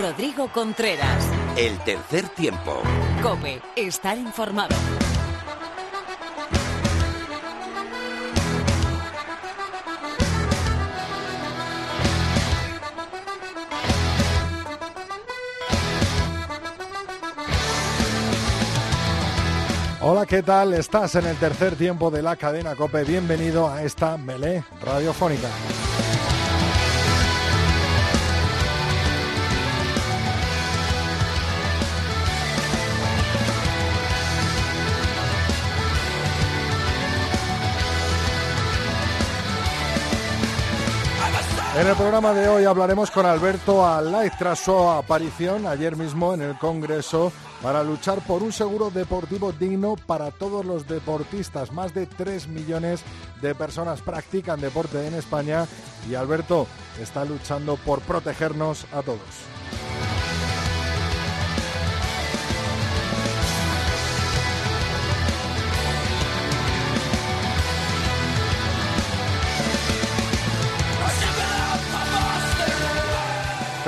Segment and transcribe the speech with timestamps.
[0.00, 1.28] Rodrigo Contreras.
[1.56, 2.82] El tercer tiempo.
[3.20, 4.76] Cope, estar informado.
[20.00, 20.74] Hola, ¿qué tal?
[20.74, 23.02] Estás en el tercer tiempo de la cadena Cope.
[23.02, 25.48] Bienvenido a esta melé radiofónica.
[41.78, 46.42] En el programa de hoy hablaremos con Alberto Alay tras su aparición ayer mismo en
[46.42, 47.30] el Congreso
[47.62, 51.70] para luchar por un seguro deportivo digno para todos los deportistas.
[51.70, 53.04] Más de 3 millones
[53.40, 55.68] de personas practican deporte en España
[56.10, 56.66] y Alberto
[57.00, 59.20] está luchando por protegernos a todos.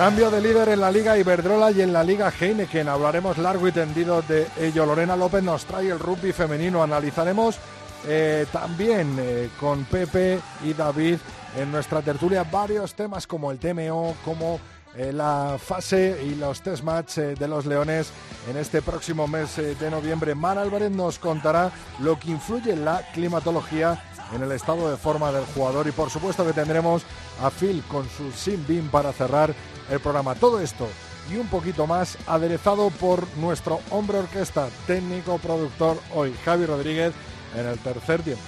[0.00, 2.88] Cambio de líder en la Liga Iberdrola y en la Liga Heineken.
[2.88, 4.86] Hablaremos largo y tendido de ello.
[4.86, 6.82] Lorena López nos trae el rugby femenino.
[6.82, 7.58] Analizaremos
[8.08, 11.18] eh, también eh, con Pepe y David
[11.54, 14.58] en nuestra tertulia varios temas como el TMO, como
[14.96, 18.10] eh, la fase y los test match de los Leones
[18.50, 20.34] en este próximo mes de noviembre.
[20.34, 24.02] Mar Álvarez nos contará lo que influye en la climatología
[24.34, 27.02] en el estado de forma del jugador y por supuesto que tendremos
[27.42, 29.54] a Phil con su Sim Beam para cerrar
[29.90, 30.34] el programa.
[30.34, 30.88] Todo esto
[31.30, 37.12] y un poquito más aderezado por nuestro hombre orquesta, técnico, productor hoy, Javi Rodríguez,
[37.54, 38.42] en el tercer tiempo.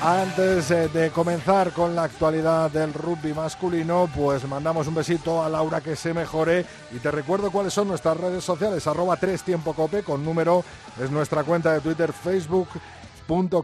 [0.00, 5.48] Antes eh, de comenzar con la actualidad del rugby masculino, pues mandamos un besito a
[5.48, 9.74] Laura que se mejore y te recuerdo cuáles son nuestras redes sociales, arroba 3 tiempo
[9.74, 10.62] cope con número,
[11.02, 12.68] es nuestra cuenta de Twitter, Facebook,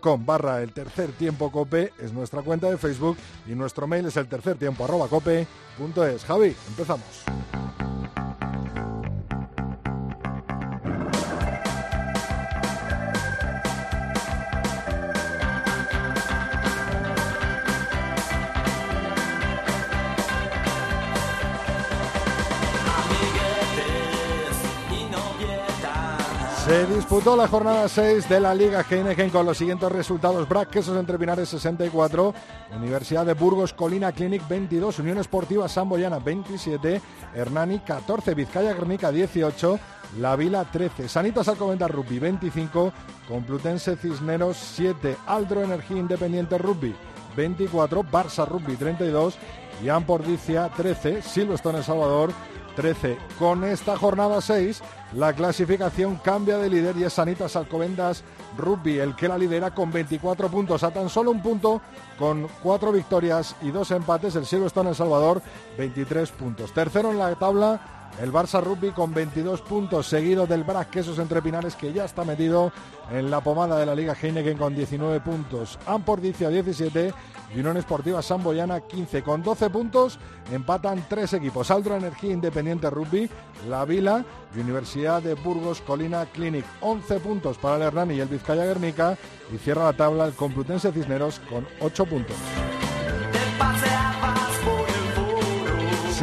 [0.00, 3.16] com barra el tercer tiempo cope es nuestra cuenta de Facebook
[3.46, 5.46] y nuestro mail es el tercer tiempo arroba cope
[5.78, 6.24] punto es.
[6.24, 7.63] Javi, empezamos.
[26.92, 30.46] Disputó la jornada 6 de la Liga Heineken con los siguientes resultados.
[30.48, 32.34] Brac Quesos entre Pinares 64,
[32.76, 37.00] Universidad de Burgos Colina Clinic 22, Unión Esportiva Samboyana 27,
[37.34, 39.78] Hernani 14, Vizcaya Guernica 18,
[40.18, 42.92] La Vila 13, Sanitas Alcobendas Rugby 25,
[43.28, 46.94] Complutense Cisneros 7, Aldro Energía Independiente Rugby
[47.36, 49.36] 24, Barça Rugby 32
[49.82, 52.30] y Ampordicia 13, Silverstone El Salvador
[52.74, 53.18] 13.
[53.38, 54.82] Con esta jornada 6,
[55.14, 58.24] la clasificación cambia de líder y es Sanitas Alcobendas
[58.56, 61.80] Rugby el que la lidera con 24 puntos, a tan solo un punto,
[62.18, 64.36] con cuatro victorias y dos empates.
[64.36, 65.42] El Cielo está en El Salvador,
[65.78, 66.72] 23 puntos.
[66.72, 71.42] Tercero en la tabla, el Barça Rugby con 22 puntos, seguido del Brac Quesos Entre
[71.42, 72.72] Pinares, que ya está metido
[73.10, 75.78] en la pomada de la Liga Heineken con 19 puntos.
[75.86, 77.12] Ampordicia 17
[77.54, 79.22] y Unión Esportiva Samboyana 15.
[79.22, 80.18] Con 12 puntos
[80.52, 81.70] empatan tres equipos.
[81.70, 83.28] Aldro Energía Independiente Rugby,
[83.68, 86.64] La Vila y Universidad de Burgos Colina Clinic.
[86.80, 89.18] 11 puntos para el Hernani y el Vizcaya Guernica
[89.52, 92.36] y cierra la tabla el Complutense Cisneros con 8 puntos.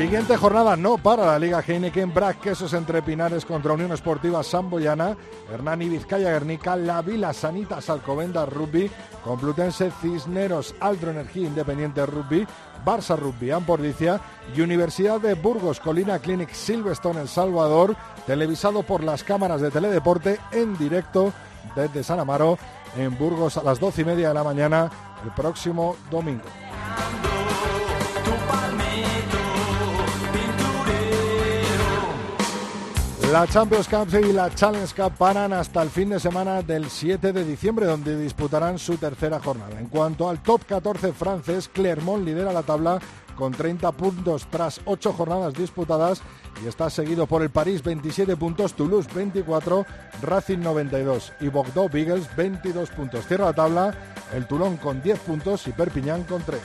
[0.02, 5.16] Siguiente jornada no para la Liga Heineken, Brac Quesos entre Pinares contra Unión Esportiva Samboyana,
[5.54, 8.90] Hernani Vizcaya Guernica, La Vila Sanitas Alcobendas Rugby,
[9.24, 12.48] Complutense Cisneros Aldro Energía Independiente Rugby,
[12.84, 14.20] Barça Rugby Ampordicia.
[14.56, 17.96] Y Universidad de Burgos Colina Clinic Silverstone El Salvador,
[18.26, 21.32] televisado por las cámaras de Teledeporte en directo
[21.76, 22.58] desde San Amaro
[22.97, 24.90] en Burgos a las doce y media de la mañana
[25.24, 26.46] el próximo domingo.
[33.32, 37.32] La Champions Cup y la Challenge Cup paran hasta el fin de semana del 7
[37.32, 39.80] de diciembre, donde disputarán su tercera jornada.
[39.80, 43.00] En cuanto al top 14 francés, Clermont lidera la tabla
[43.38, 46.22] con 30 puntos tras 8 jornadas disputadas
[46.62, 49.86] y está seguido por el París 27 puntos, Toulouse 24,
[50.24, 53.26] Racing 92 y Bordeaux Beagles 22 puntos.
[53.28, 53.96] Cierra la tabla
[54.34, 56.60] el Toulon con 10 puntos y Perpignan con 3.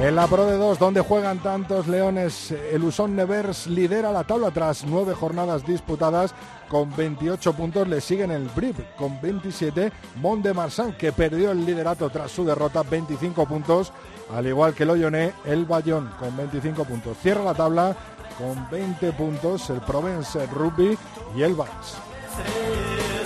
[0.00, 4.50] En la Pro de 2, donde juegan tantos leones, el Usón Nevers lidera la tabla
[4.50, 6.34] tras nueve jornadas disputadas
[6.70, 7.86] con 28 puntos.
[7.86, 9.92] Le siguen el Brip con 27.
[10.16, 13.92] Mont de Marsan, que perdió el liderato tras su derrota, 25 puntos.
[14.34, 17.18] Al igual que el el Bayón con 25 puntos.
[17.18, 17.94] Cierra la tabla
[18.38, 20.96] con 20 puntos el Provence Rugby
[21.36, 23.19] y el Valls.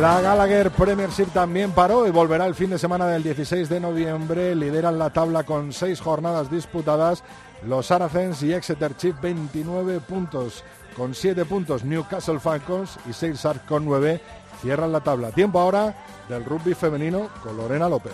[0.00, 4.54] La Gallagher Premiership también paró y volverá el fin de semana del 16 de noviembre.
[4.56, 7.22] Lideran la tabla con seis jornadas disputadas.
[7.64, 10.64] Los Saracens y Exeter Chief 29 puntos.
[10.96, 14.20] Con 7 puntos Newcastle Falcons y Sale Sharks con 9
[14.62, 15.30] cierran la tabla.
[15.32, 15.94] Tiempo ahora
[16.28, 18.12] del rugby femenino con Lorena López.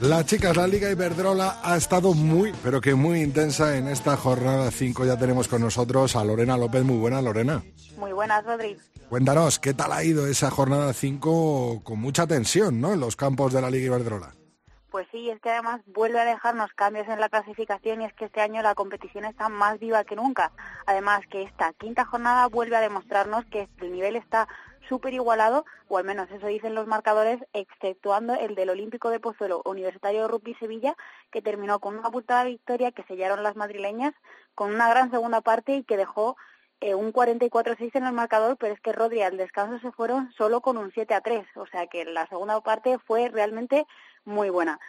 [0.00, 4.70] La chicas, la Liga Iberdrola ha estado muy, pero que muy intensa en esta jornada
[4.70, 5.04] 5.
[5.04, 6.84] Ya tenemos con nosotros a Lorena López.
[6.84, 7.62] Muy buena, Lorena.
[7.98, 8.76] Muy buenas, Rodri.
[9.08, 12.92] Cuéntanos, ¿qué tal ha ido esa jornada 5 con mucha tensión ¿no?
[12.92, 14.34] en los campos de la Liga Iberdrola?
[14.94, 18.26] Pues sí, es que además vuelve a dejarnos cambios en la clasificación y es que
[18.26, 20.52] este año la competición está más viva que nunca.
[20.86, 24.46] Además que esta quinta jornada vuelve a demostrarnos que el nivel está
[24.88, 29.62] súper igualado, o al menos eso dicen los marcadores, exceptuando el del Olímpico de Pozuelo
[29.64, 30.94] Universitario de Rugby Sevilla,
[31.32, 34.14] que terminó con una putada victoria que sellaron las madrileñas,
[34.54, 36.36] con una gran segunda parte y que dejó
[36.80, 40.60] eh, un 44-6 en el marcador, pero es que Rodri al descanso se fueron solo
[40.60, 43.86] con un 7-3, o sea que la segunda parte fue realmente
[44.24, 44.80] muy buena.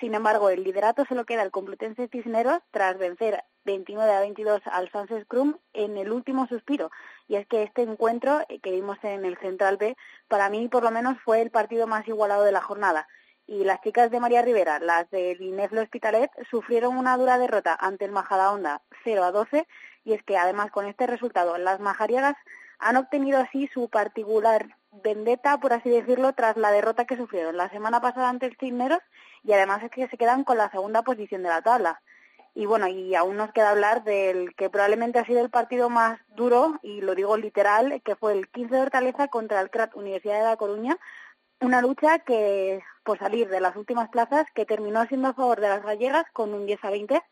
[0.00, 4.62] Sin embargo, el liderato se lo queda el Complutense Cisneros tras vencer 29 a 22
[4.66, 6.90] al Sunset Scrum en el último suspiro.
[7.28, 9.96] Y es que este encuentro que vimos en el Central B,
[10.28, 13.06] para mí por lo menos fue el partido más igualado de la jornada.
[13.46, 18.04] Y las chicas de María Rivera, las de Ineflo Hospitalet, sufrieron una dura derrota ante
[18.04, 19.66] el Majadahonda 0 a 12.
[20.04, 22.36] Y es que además con este resultado, las majariagas
[22.78, 27.70] han obtenido así su particular vendetta, por así decirlo, tras la derrota que sufrieron la
[27.70, 29.00] semana pasada ante el Cisneros
[29.42, 32.02] y además es que se quedan con la segunda posición de la tabla.
[32.54, 36.20] Y bueno, y aún nos queda hablar del que probablemente ha sido el partido más
[36.28, 40.38] duro, y lo digo literal, que fue el 15 de Hortaleza contra el CRAT Universidad
[40.38, 40.98] de La Coruña,
[41.60, 45.68] una lucha que, por salir de las últimas plazas, que terminó siendo a favor de
[45.68, 47.22] las gallegas con un 10 a 20,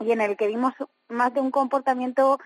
[0.00, 0.74] y en el que vimos
[1.08, 2.40] más de un comportamiento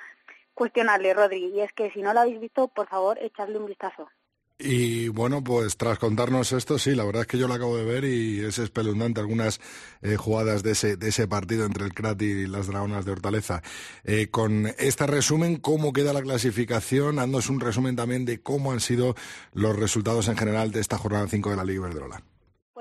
[0.53, 4.11] cuestionable, Rodri, y es que si no lo habéis visto, por favor, echadle un vistazo.
[4.65, 7.85] Y bueno, pues tras contarnos esto, sí, la verdad es que yo lo acabo de
[7.85, 9.61] ver y es espeluznante algunas
[10.03, 13.61] eh, jugadas de ese, de ese partido entre el Crat y las Dragonas de Hortaleza.
[14.05, 17.17] Eh, con este resumen, ¿cómo queda la clasificación?
[17.17, 19.17] Dándonos un resumen también de cómo han sido
[19.53, 22.23] los resultados en general de esta jornada 5 de la Liga Iberdrola.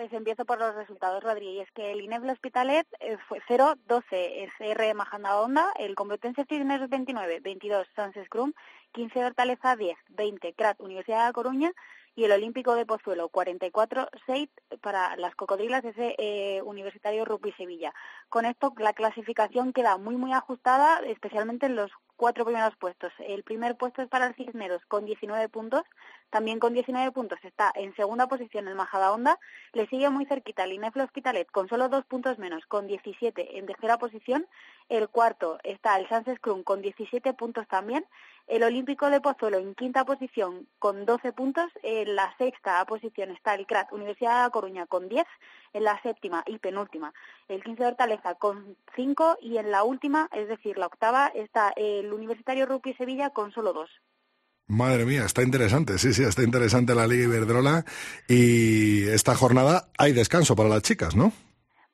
[0.01, 1.59] Pues empiezo por los resultados, Rodri.
[1.59, 7.39] es que el INEF Hospitalet eh, fue 0-12, SR Majanda Onda, el Complutense Cisneros 29,
[7.41, 8.53] 22 Sans Scrum,
[8.91, 11.73] 15 Hortaleza 10, 20 CRAT Universidad de Coruña
[12.15, 14.49] y el Olímpico de Pozuelo 44-6
[14.81, 17.93] para las cocodrilas de ese eh, Universitario Rugby Sevilla.
[18.29, 23.13] Con esto la clasificación queda muy muy ajustada, especialmente en los cuatro primeros puestos.
[23.19, 25.83] El primer puesto es para el Cisneros con 19 puntos,
[26.31, 29.37] también con 19 puntos está en segunda posición el Majadahonda,
[29.73, 33.65] le sigue muy cerquita el Ineflo Hospitalet con solo dos puntos menos, con 17 en
[33.67, 34.47] tercera posición,
[34.89, 38.05] el cuarto está el Sánchez Scrum con 17 puntos también,
[38.47, 43.53] el Olímpico de Pozuelo en quinta posición con 12 puntos, en la sexta posición está
[43.53, 45.27] el CRAT Universidad de La Coruña con 10,
[45.73, 47.13] en la séptima y penúltima
[47.47, 51.73] el 15 de Hortaleza con 5 y en la última, es decir, la octava, está
[51.75, 53.89] el Universitario Rugby Sevilla con solo 2.
[54.71, 57.83] Madre mía, está interesante, sí, sí, está interesante la Liga Iberdrola
[58.29, 61.33] y esta jornada hay descanso para las chicas, ¿no?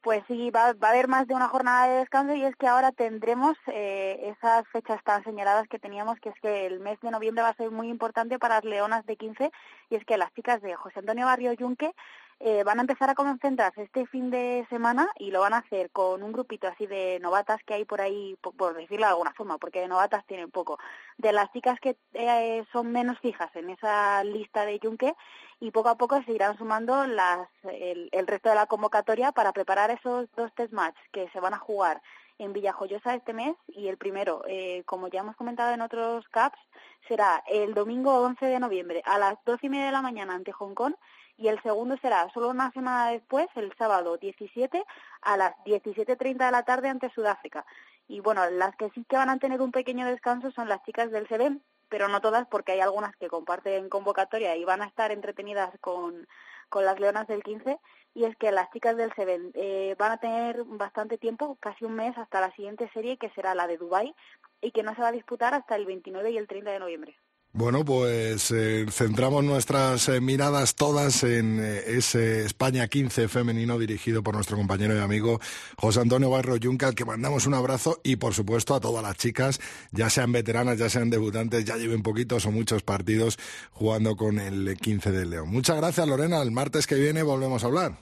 [0.04, 2.92] Pues sí, va, a haber más de una jornada de descanso y es que ahora
[2.92, 7.42] tendremos eh, esas fechas tan señaladas que teníamos, que es que el mes de noviembre
[7.42, 9.50] va a ser muy importante para las leonas de 15
[9.90, 11.96] y es que las chicas de José Antonio Barrio Yunque
[12.40, 15.90] eh, van a empezar a concentrarse este fin de semana y lo van a hacer
[15.90, 19.58] con un grupito así de novatas que hay por ahí, por, decirlo de alguna forma,
[19.58, 20.78] porque de novatas tienen poco,
[21.18, 25.16] de las chicas que eh, son menos fijas en esa lista de Yunque
[25.60, 29.90] y poco a poco se irán sumando las, el, resto de la convocatoria para preparar
[29.90, 32.02] esos dos test match que se van a jugar
[32.38, 36.60] en Villajoyosa este mes y el primero, eh, como ya hemos comentado en otros CAPS,
[37.08, 40.52] será el domingo 11 de noviembre a las 12 y media de la mañana ante
[40.52, 40.94] Hong Kong
[41.38, 44.84] y el segundo será solo una semana después, el sábado 17
[45.22, 47.66] a las 17.30 de la tarde ante Sudáfrica.
[48.08, 51.12] Y bueno, las que sí que van a tener un pequeño descanso son las chicas
[51.12, 55.12] del SEBEN, pero no todas porque hay algunas que comparten convocatoria y van a estar
[55.12, 56.28] entretenidas con
[56.70, 57.80] con las Leonas del 15
[58.14, 61.94] y es que las chicas del Seven eh, van a tener bastante tiempo, casi un
[61.94, 64.16] mes, hasta la siguiente serie que será la de Dubai
[64.62, 67.18] y que no se va a disputar hasta el 29 y el 30 de noviembre.
[67.58, 74.22] Bueno, pues eh, centramos nuestras eh, miradas todas en eh, ese España 15 femenino dirigido
[74.22, 75.40] por nuestro compañero y amigo
[75.76, 79.18] José Antonio Barro Junca, al que mandamos un abrazo y por supuesto a todas las
[79.18, 79.60] chicas,
[79.92, 83.40] ya sean veteranas, ya sean debutantes, ya lleven poquitos o muchos partidos
[83.72, 85.50] jugando con el 15 de León.
[85.50, 87.98] Muchas gracias Lorena, el martes que viene volvemos a hablar.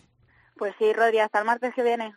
[0.58, 2.14] Pues sí, Rodri, hasta el martes que viene.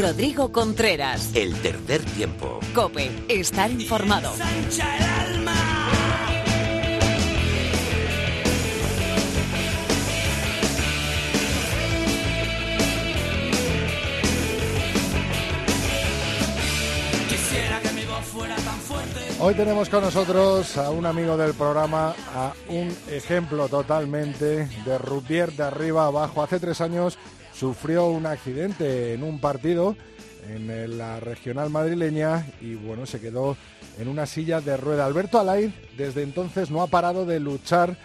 [0.00, 1.30] Rodrigo Contreras.
[1.34, 2.58] El tercer tiempo.
[2.74, 4.32] Cope, estar informado.
[19.42, 25.52] Hoy tenemos con nosotros a un amigo del programa, a un ejemplo totalmente de Rupier
[25.52, 26.42] de arriba abajo.
[26.42, 27.18] Hace tres años
[27.60, 29.94] sufrió un accidente en un partido
[30.48, 33.54] en la regional madrileña y bueno, se quedó
[33.98, 35.04] en una silla de rueda.
[35.04, 37.98] Alberto Alain desde entonces no ha parado de luchar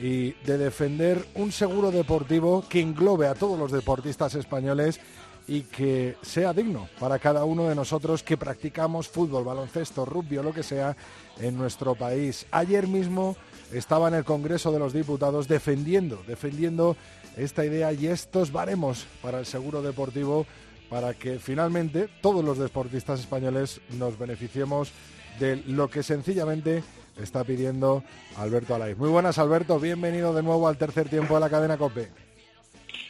[0.00, 5.00] y de defender un seguro deportivo que englobe a todos los deportistas españoles
[5.48, 10.44] y que sea digno para cada uno de nosotros que practicamos fútbol, baloncesto, rugby o
[10.44, 10.96] lo que sea
[11.40, 12.46] en nuestro país.
[12.52, 13.36] Ayer mismo
[13.72, 16.96] estaba en el Congreso de los Diputados defendiendo, defendiendo
[17.36, 20.46] esta idea y estos baremos para el seguro deportivo
[20.88, 24.92] para que finalmente todos los deportistas españoles nos beneficiemos
[25.38, 26.82] de lo que sencillamente
[27.16, 28.02] está pidiendo
[28.36, 28.94] Alberto Alay.
[28.94, 32.08] Muy buenas Alberto, bienvenido de nuevo al tercer tiempo de la cadena COPE.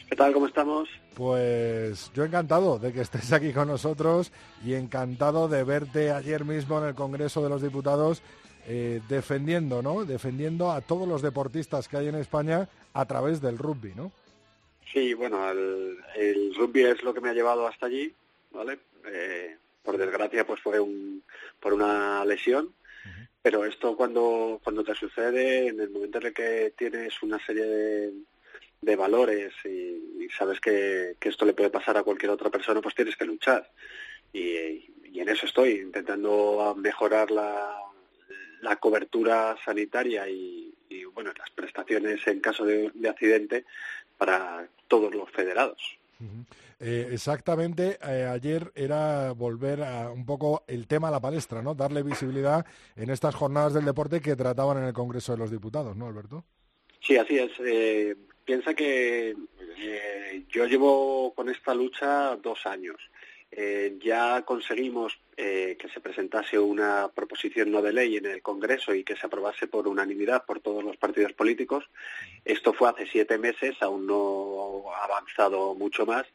[0.08, 0.32] ¿Qué tal?
[0.32, 0.88] ¿Cómo estamos?
[1.14, 4.32] Pues yo encantado de que estés aquí con nosotros
[4.64, 8.22] y encantado de verte ayer mismo en el Congreso de los Diputados
[8.66, 10.04] eh, defendiendo, ¿no?
[10.04, 14.12] Defendiendo a todos los deportistas que hay en España a través del rugby, ¿no?
[14.92, 18.12] Sí, bueno, el, rugby es lo que me ha llevado hasta allí,
[18.50, 18.78] ¿vale?
[19.06, 21.22] Eh, por desgracia, pues fue un,
[21.60, 22.74] por una lesión,
[23.42, 27.64] pero esto cuando, cuando te sucede, en el momento en el que tienes una serie
[27.64, 28.12] de,
[28.82, 32.94] de valores y, sabes que, que, esto le puede pasar a cualquier otra persona, pues
[32.94, 33.68] tienes que luchar.
[34.32, 37.76] Y, y en eso estoy, intentando mejorar la,
[38.60, 40.74] la cobertura sanitaria y,
[41.14, 43.64] bueno las prestaciones en caso de, accidente
[44.16, 45.98] para todos los federados.
[46.78, 51.74] Eh, exactamente, eh, ayer era volver a un poco el tema a la palestra, ¿no?
[51.74, 52.64] Darle visibilidad
[52.96, 56.44] en estas jornadas del deporte que trataban en el Congreso de los Diputados, ¿no, Alberto?
[57.00, 57.50] Sí, así es.
[57.60, 59.34] Eh, piensa que
[60.48, 62.96] yo llevo con esta lucha dos años.
[63.52, 68.94] Eh, ya conseguimos eh, que se presentase una proposición no de ley en el Congreso
[68.94, 71.84] y que se aprobase por unanimidad por todos los partidos políticos.
[72.44, 76.26] Esto fue hace siete meses, aún no ha avanzado mucho más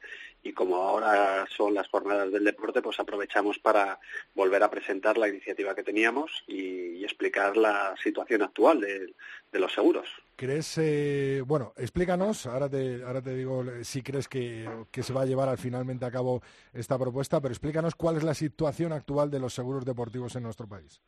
[0.46, 4.00] y como ahora son las jornadas del deporte, pues aprovechamos para
[4.36, 9.14] volver a presentar la iniciativa que teníamos y, explicar la situación actual de,
[9.60, 10.10] los seguros.
[10.36, 15.26] ¿Crees, eh, bueno, explícanos, ahora te, ahora te digo si crees que, se va a
[15.26, 16.42] llevar al finalmente a cabo
[16.74, 20.68] esta propuesta, pero explícanos cuál es la situación actual de los seguros deportivos en nuestro
[20.68, 21.00] país.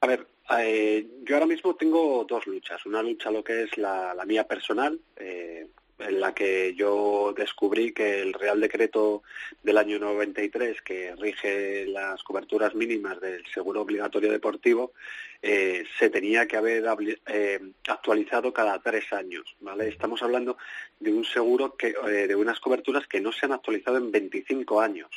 [0.00, 0.26] A ver,
[0.58, 2.86] eh, yo ahora mismo tengo dos luchas.
[2.86, 5.68] Una lucha lo que es la, mía personal, eh,
[6.08, 9.22] en la que yo descubrí que el Real Decreto
[9.62, 14.92] del año 93, que rige las coberturas mínimas del seguro obligatorio deportivo,
[15.40, 16.84] eh, se tenía que haber
[17.26, 19.56] eh, actualizado cada tres años.
[19.60, 19.88] ¿vale?
[19.88, 20.56] Estamos hablando
[21.00, 24.80] de un seguro, que, eh, de unas coberturas que no se han actualizado en 25
[24.80, 25.10] años.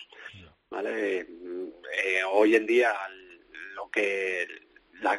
[0.70, 1.28] ¿vale?
[2.32, 2.94] hoy en día
[3.76, 4.48] lo que,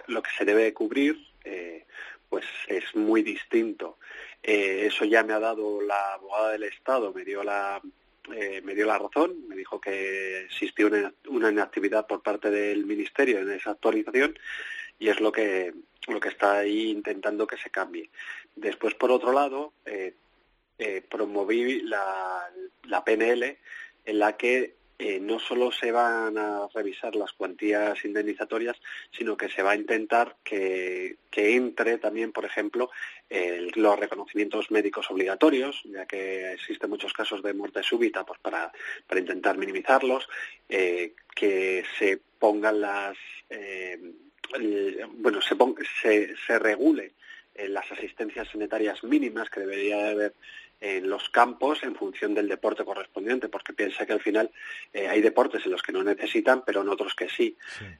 [0.08, 1.16] lo que se debe cubrir
[2.28, 3.98] pues es muy distinto.
[4.48, 7.82] Eh, eso ya me ha dado la abogada del Estado, me dio la,
[8.32, 13.40] eh, me dio la razón, me dijo que existía una, inactividad por parte del Ministerio
[13.40, 14.38] en esa actualización
[15.00, 15.74] y es lo que,
[16.06, 18.08] lo que está ahí intentando que se cambie.
[18.54, 20.14] Después, por otro lado, eh,
[21.10, 22.48] promoví la,
[22.84, 23.58] la PNL
[24.04, 28.76] en la que eh, no solo se van a revisar las cuantías indemnizatorias,
[29.10, 32.90] sino que se va a intentar que, entre también, por ejemplo,
[33.28, 38.72] los reconocimientos médicos obligatorios, ya que existen muchos casos de muerte súbita, pues para,
[39.06, 40.28] para intentar minimizarlos,
[40.68, 43.18] eh, que se pongan las,
[43.50, 43.98] eh,
[45.18, 45.56] bueno, se,
[46.00, 47.12] se, se regule
[47.68, 50.34] las asistencias sanitarias mínimas que debería haber
[50.80, 54.50] en los campos en función del deporte correspondiente, porque piensa que al final
[54.92, 57.56] eh, hay deportes en los que no necesitan, pero en otros que sí.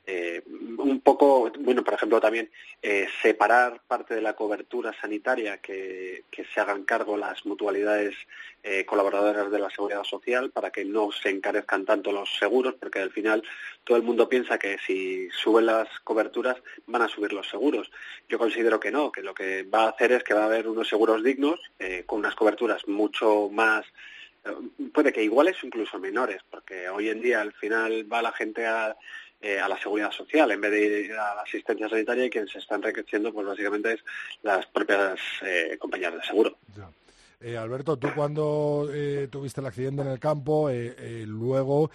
[0.06, 2.50] Eh, un poco, bueno, por ejemplo, también
[2.82, 8.14] eh, separar parte de la cobertura sanitaria que, que se hagan cargo las mutualidades
[8.84, 13.12] colaboradoras de la seguridad social para que no se encarezcan tanto los seguros, porque al
[13.12, 13.44] final
[13.84, 17.92] todo el mundo piensa que si suben las coberturas van a subir los seguros.
[18.28, 20.66] Yo considero que no, que lo que va a hacer es que va a haber
[20.66, 21.60] unos seguros dignos
[22.06, 23.84] con unas coberturas mucho más,
[24.44, 24.50] eh,
[24.92, 28.96] puede que iguales incluso menores, porque hoy en día al final va la gente a,
[29.40, 32.48] eh, a la seguridad social en vez de ir a la asistencia sanitaria y quien
[32.48, 34.04] se está enriqueciendo pues básicamente es
[34.42, 36.56] las propias eh, compañías de seguro.
[37.58, 38.88] Alberto, tú cuando
[39.30, 40.68] tuviste el accidente en el campo,
[41.26, 41.90] luego,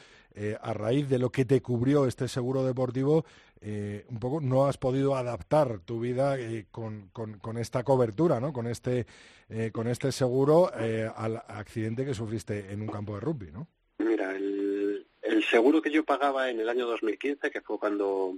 [0.62, 3.26] a raíz de lo que te cubrió este seguro deportivo,
[3.62, 6.38] un poco no has podido adaptar tu vida
[6.72, 8.54] con, con, con, esta cobertura, ¿no?
[8.54, 9.06] Con este
[9.54, 13.68] eh, con este seguro eh, al accidente que sufriste en un campo de rugby, ¿no?
[13.98, 15.06] Mira, el,
[15.50, 18.38] seguro que yo pagaba en el año 2015, que fue cuando,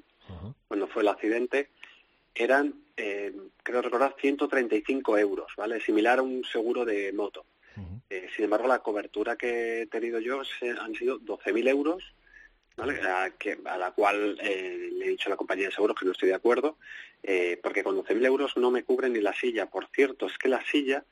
[0.68, 1.70] cuando fue el accidente,
[2.34, 3.32] eran, eh,
[3.62, 5.80] creo recordar, 135 euros, ¿vale?
[5.82, 7.46] Similar a un seguro de moto.
[8.10, 10.42] Eh, sin embargo, la cobertura que he tenido yo
[10.80, 12.04] han sido 12.000 euros
[12.78, 16.06] a, que, a la cual eh, le he dicho a la compañía de seguros que
[16.06, 16.78] no estoy de acuerdo,
[17.22, 19.70] eh, porque con 12.000 euros no me cubren ni la silla.
[19.70, 21.04] Por cierto, es que la silla,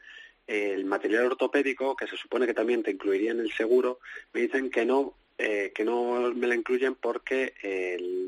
[0.48, 4.00] eh, el material ortopédico, que se supone que también te incluiría en el seguro,
[4.34, 7.56] me dicen que no que no me la incluyen porque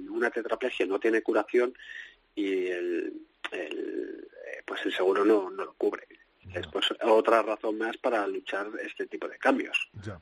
[0.10, 1.78] una tetraplegia no tiene curación
[2.34, 3.14] y el,
[4.66, 6.08] pues el seguro no, no lo cubre.
[6.54, 9.90] Es pues, otra razón más para luchar este tipo de cambios.
[10.04, 10.20] Ya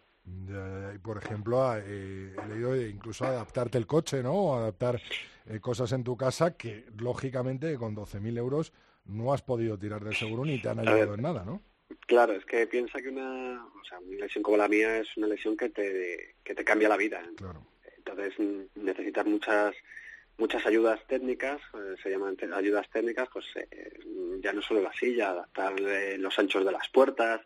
[0.94, 4.34] y por ejemplo, eh, he leído incluso adaptarte el coche, ¿no?
[4.34, 5.02] O adaptar
[5.48, 8.74] eh, cosas en tu casa que, lógicamente, con 12.000 euros
[9.06, 11.62] no has podido tirar del seguro ni te han ayudado en nada, ¿no?
[12.08, 15.28] Claro, es que piensa que una, o sea, una lesión como la mía es una
[15.28, 17.22] lesión que te, que te cambia la vida.
[17.36, 17.66] Claro.
[17.98, 18.34] Entonces
[18.76, 19.76] necesitas muchas
[20.38, 23.46] muchas ayudas técnicas, eh, se llaman ayudas técnicas, pues
[24.40, 27.42] ya no solo la silla, adaptar los anchos de las puertas,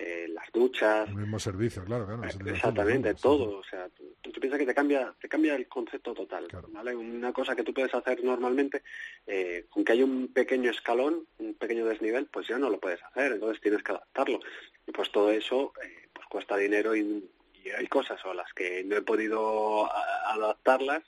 [0.00, 1.08] eh, las duchas.
[1.08, 2.22] El mismo servicio, claro, claro.
[2.22, 3.58] Exactamente, todo.
[3.58, 6.46] O sea, tú, piensas que te cambia, te cambia el concepto total.
[6.68, 6.94] ¿vale?
[6.94, 8.84] Una cosa que tú puedes hacer normalmente,
[9.26, 13.32] eh, aunque hay un pequeño escalón, un pequeño desnivel, pues ya no lo puedes hacer,
[13.32, 14.38] entonces tienes que adaptarlo.
[14.86, 17.28] Y pues todo eso eh, pues cuesta dinero y,
[17.76, 19.92] hay cosas o las que no he podido
[20.26, 21.02] adaptarlas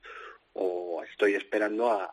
[0.54, 2.10] o estoy esperando a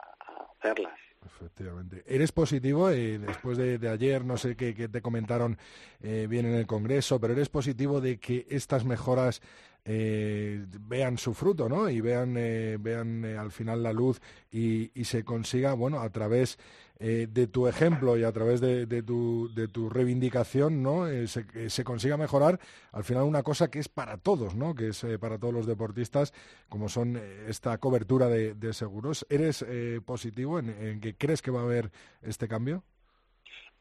[0.59, 0.97] hacerlas.
[1.25, 2.03] Efectivamente.
[2.07, 2.89] ¿Eres positivo?
[2.89, 5.57] Eh, después de, ayer, no sé qué, te comentaron
[6.01, 9.41] eh, bien en el Congreso, pero ¿eres positivo de que estas mejoras
[9.87, 11.89] eh, vean su fruto, ¿no?
[11.89, 14.21] Y vean, vean al final la luz
[14.51, 16.59] y, y, se consiga, bueno, a través
[16.99, 21.07] eh, de tu ejemplo y a través de, tu, de tu reivindicación, ¿no?
[21.07, 22.59] Eh, se, eh, se, consiga mejorar
[22.91, 24.73] al final una cosa que es para todos, ¿no?
[24.73, 26.33] Que es para todos los deportistas,
[26.69, 29.27] como son esta cobertura de, seguros.
[29.29, 29.63] ¿Eres
[30.05, 31.91] positivo en, que crees que va a haber
[32.23, 32.83] este cambio?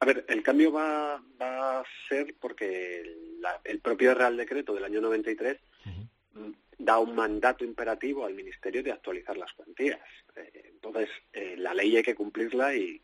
[0.00, 3.02] A ver, el cambio va, va a ser porque
[3.64, 5.56] el propio Real Decreto del año 93
[6.79, 10.01] da un mandato imperativo al Ministerio de actualizar las cuantías.
[10.53, 11.09] entonces,
[11.57, 13.01] la ley hay que cumplirla y,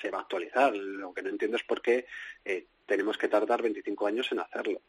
[0.00, 0.74] se va a actualizar.
[0.74, 2.06] Lo que no entiendo es por qué
[2.44, 4.82] eh, tenemos que tardar 25 años en hacerlo.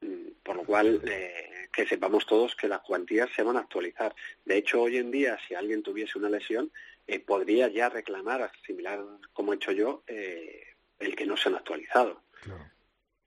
[0.00, 4.14] Mm, por lo cual, eh, que sepamos todos que las cuantías se van a actualizar.
[4.44, 6.70] De hecho, hoy en día, si alguien tuviese una lesión,
[7.06, 9.00] eh, podría ya reclamar, similar
[9.32, 12.22] como he hecho yo, el que no se han actualizado.
[12.42, 12.70] Claro,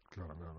[0.09, 0.54] claro, claro.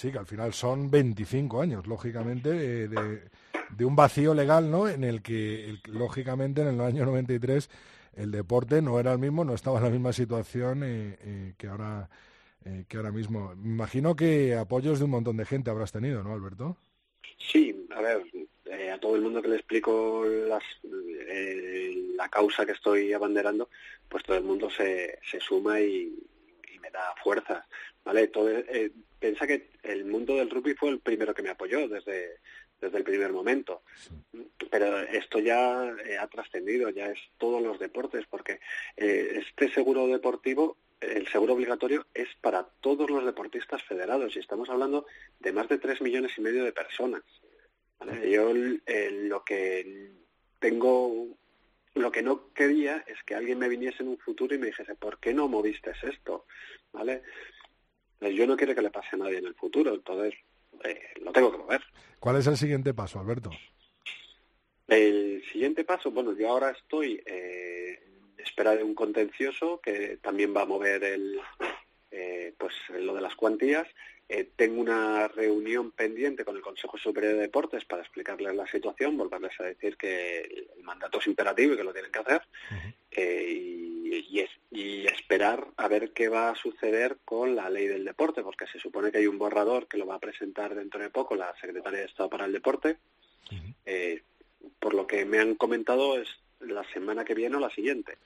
[0.00, 4.88] Sí, que al final son 25 años, lógicamente, de, de, un vacío legal, ¿no?
[4.88, 7.68] En el que, lógicamente, en el año 93
[8.16, 11.66] el deporte no era el mismo, no estaba en la misma situación eh, eh, que
[11.66, 12.08] ahora
[12.64, 13.52] eh, que ahora mismo.
[13.52, 16.78] Imagino que apoyos de un montón de gente habrás tenido, ¿no, Alberto?
[17.36, 18.22] Sí, a ver,
[18.94, 20.64] a todo el mundo que le explico las,
[22.16, 23.68] la causa que estoy abanderando,
[24.08, 26.10] pues todo el mundo se, se suma y,
[26.80, 27.66] me da fuerza,
[28.02, 28.28] ¿vale?
[28.28, 28.48] Todo,
[29.20, 32.38] piensa que el mundo del rugby fue el primero que me apoyó desde,
[32.80, 33.82] desde el primer momento.
[34.70, 38.60] Pero esto ya eh, ha trascendido, ya es todos los deportes, porque
[38.96, 44.68] eh, este seguro deportivo, el seguro obligatorio, es para todos los deportistas federados y estamos
[44.70, 45.06] hablando
[45.38, 47.22] de más de tres millones y medio de personas.
[48.26, 48.52] Yo
[48.86, 50.12] eh, lo que
[50.58, 51.36] tengo,
[51.94, 54.94] lo que no quería es que alguien me viniese en un futuro y me dijese,
[54.94, 56.46] ¿por qué no moviste esto?
[56.92, 57.22] ¿Vale?
[58.20, 60.34] Yo no quiero que le pase a nadie en el futuro, entonces
[61.22, 61.82] lo tengo que mover.
[62.18, 63.50] ¿Cuál es el siguiente paso, Alberto?
[64.88, 68.02] El siguiente paso, bueno, yo ahora estoy eh,
[68.36, 71.40] espera de un contencioso que también va a mover el,
[72.10, 73.86] eh, pues lo de las cuantías
[74.32, 79.16] Eh, tengo una reunión pendiente con el Consejo Superior de Deportes para explicarles la situación,
[79.16, 80.42] volverles a decir que
[80.76, 82.42] el mandato es imperativo y que lo tienen que hacer
[83.10, 88.42] eh, y, y, esperar a ver qué va a suceder con la ley del deporte,
[88.42, 91.36] porque se supone que hay un borrador que lo va a presentar dentro de poco
[91.36, 92.98] la Secretaría de Estado para el Deporte.
[93.84, 94.22] Eh,
[94.78, 96.28] por lo que me han comentado es
[96.60, 98.18] la semana que viene o la siguiente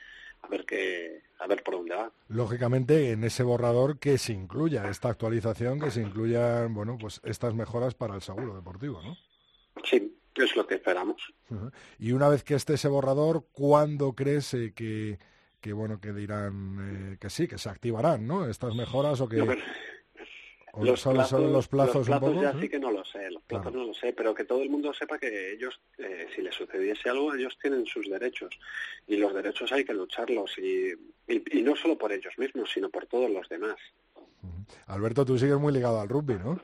[0.44, 2.12] a ver qué, a ver por dónde va.
[2.28, 7.54] Lógicamente, en ese borrador que se incluya esta actualización, que se incluyan, bueno, pues estas
[7.54, 9.16] mejoras para el seguro deportivo, ¿no?
[9.84, 11.32] Sí, es lo que esperamos.
[11.98, 15.18] Y una vez que esté ese borrador, ¿cuándo crees eh, que,
[15.64, 18.46] que, bueno, que dirán eh, que sí, que se activarán, ¿no?
[18.46, 23.42] Estas mejoras o que los plazos, los plazos, ya sí que no lo sé, los
[23.44, 26.54] plazos no lo sé, pero que todo el mundo sepa que ellos, eh, si les
[26.54, 28.58] sucediese algo, ellos tienen sus derechos
[29.06, 30.92] y los derechos hay que lucharlos y,
[31.28, 33.76] y, no solo por ellos mismos, sino por todos los demás.
[34.88, 36.60] Alberto, tú sigues muy ligado al rugby, ¿no?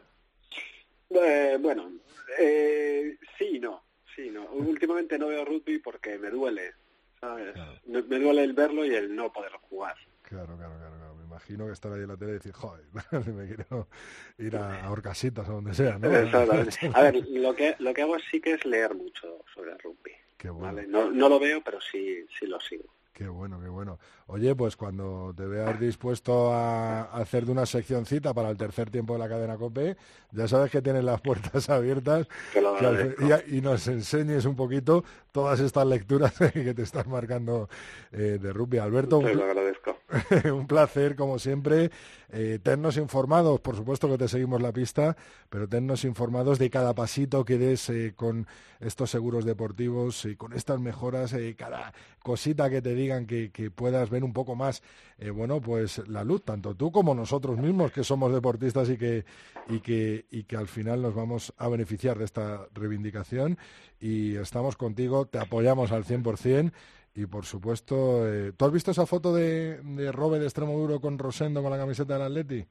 [1.09, 1.91] Eh, bueno,
[2.39, 3.83] eh, sí y no,
[4.15, 4.45] sí no.
[4.51, 6.75] Últimamente no veo rugby porque me duele,
[7.21, 7.55] ¿sabes?
[7.87, 9.97] Me, me duele el verlo y el no poder jugar.
[10.23, 12.85] Claro, claro, claro, Me imagino que estar ahí en la tele y decir, joder,
[13.35, 13.89] me quiero
[14.39, 16.09] ir a, Orcasitas o donde sea, ¿no?
[16.95, 20.13] A ver, lo que, lo que hago sí que es leer mucho sobre el rugby.
[20.37, 20.81] Qué bueno.
[20.87, 22.85] no, no lo veo, pero sí, sí lo sigo.
[23.13, 23.99] Qué bueno, qué bueno.
[24.29, 29.13] Oye, pues cuando te veas dispuesto a hacer de una seccioncita para el tercer tiempo
[29.15, 29.97] de la cadena COPE,
[30.31, 32.29] ya sabes que tienes las puertas abiertas
[33.49, 37.69] y, nos enseñes un poquito todas estas lecturas que te estás marcando
[38.13, 38.79] eh, de rugby.
[38.79, 39.97] Alberto, te lo agradezco.
[40.53, 41.91] un placer, como siempre.
[42.33, 45.17] Eh, tennos informados, por supuesto que te seguimos la pista,
[45.49, 48.47] pero tennos informados de cada pasito que des eh, con
[48.81, 51.93] estos seguros deportivos y con estas mejoras, eh, cada
[52.23, 54.83] cosita que te digan que, que puedas ver un poco más,
[55.19, 59.25] eh, bueno, pues la luz, tanto tú como nosotros mismos que somos deportistas y que,
[59.69, 63.59] y que, y que al final nos vamos a beneficiar de esta reivindicación
[64.01, 66.73] y estamos contigo, te apoyamos al 100%.
[67.15, 71.01] Y por supuesto, eh, ¿tú has visto esa foto de, de Robe de extremo duro
[71.01, 72.67] con Rosendo con la camiseta del Atleti?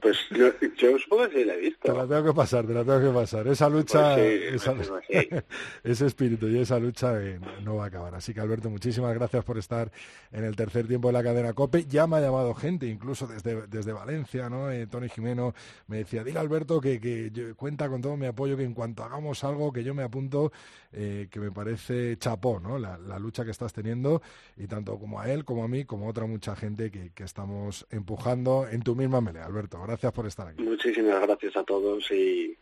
[0.00, 1.92] pues yo, supongo que sí la he visto.
[1.92, 3.46] Te la tengo que pasar, te la tengo que pasar.
[3.48, 4.68] Esa lucha, pues
[5.84, 8.14] ese espíritu y esa lucha eh, no va a acabar.
[8.14, 9.90] Así que Alberto, muchísimas gracias por estar
[10.32, 11.86] en el tercer tiempo de la cadena COPE.
[11.86, 14.70] Ya me ha llamado gente, incluso desde, desde Valencia, ¿no?
[14.70, 15.54] Eh, Tony Jimeno
[15.88, 19.42] me decía, dile Alberto que, que cuenta con todo mi apoyo, que en cuanto hagamos
[19.44, 20.52] algo, que yo me apunto,
[20.98, 22.78] eh, que me parece chapó, ¿no?
[22.78, 24.22] La, lucha que estás teniendo
[24.56, 27.22] y tanto como a él, como a mí, como a otra mucha gente que, que
[27.22, 29.44] estamos empujando en tu misma melea.
[29.44, 30.62] Alberto, gracias por estar aquí.
[30.62, 32.56] Muchísimas gracias a todos y,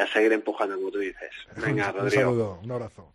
[0.00, 1.30] a seguir empujando como tú dices.
[1.64, 2.04] Venga, Rodrigo.
[2.04, 3.12] Un saludo, un abrazo.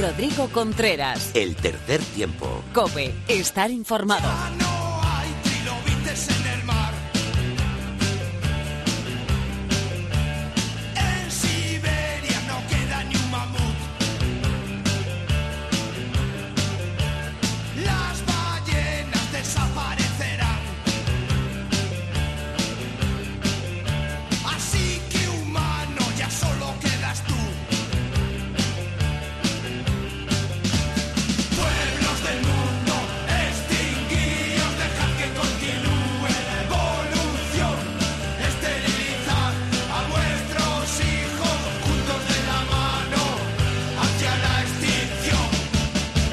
[0.00, 1.36] Rodrigo Contreras.
[1.36, 2.64] El tercer tiempo.
[2.72, 4.28] Cope, estar informado.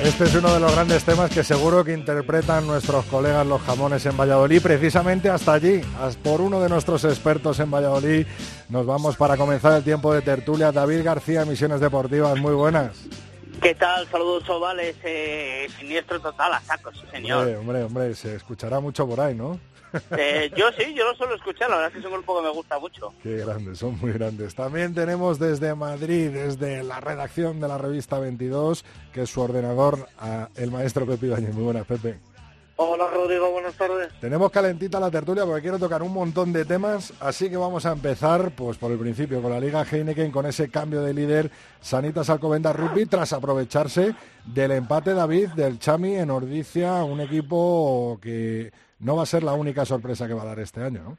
[0.03, 4.05] Este es uno de los grandes temas que seguro que interpretan nuestros colegas los jamones
[4.05, 4.61] en Valladolid.
[4.61, 5.79] Precisamente hasta allí,
[6.21, 8.27] por uno de nuestros expertos en Valladolid,
[8.67, 10.73] nos vamos para comenzar el tiempo de tertulia.
[10.73, 13.05] David García, Misiones Deportivas, muy buenas.
[13.61, 14.05] ¿Qué tal?
[14.09, 17.39] Saludos ovales, eh, siniestro total a sacos, señor.
[17.39, 19.57] Hombre, hombre, hombre, se escuchará mucho por ahí, ¿no?
[20.17, 22.47] Eh, yo sí, yo lo suelo escuchar, la verdad es que es un grupo que
[22.47, 23.13] me gusta mucho.
[23.21, 24.55] Qué grandes, son muy grandes.
[24.55, 30.07] También tenemos desde Madrid, desde la redacción de la revista 22, que es su ordenador,
[30.17, 31.53] a el maestro Pepe Ibañez.
[31.53, 32.19] Muy buenas, Pepe.
[32.75, 34.11] Hola Rodrigo, buenas tardes.
[34.19, 37.91] Tenemos calentita la tertulia porque quiero tocar un montón de temas, así que vamos a
[37.91, 41.51] empezar pues por el principio con la Liga Heineken con ese cambio de líder
[41.81, 48.71] Sanitas Alcobenda Rugby tras aprovecharse del empate David del Chami en Ordicia, un equipo que
[49.03, 51.17] no va a ser la única sorpresa que va a dar este año, ¿no?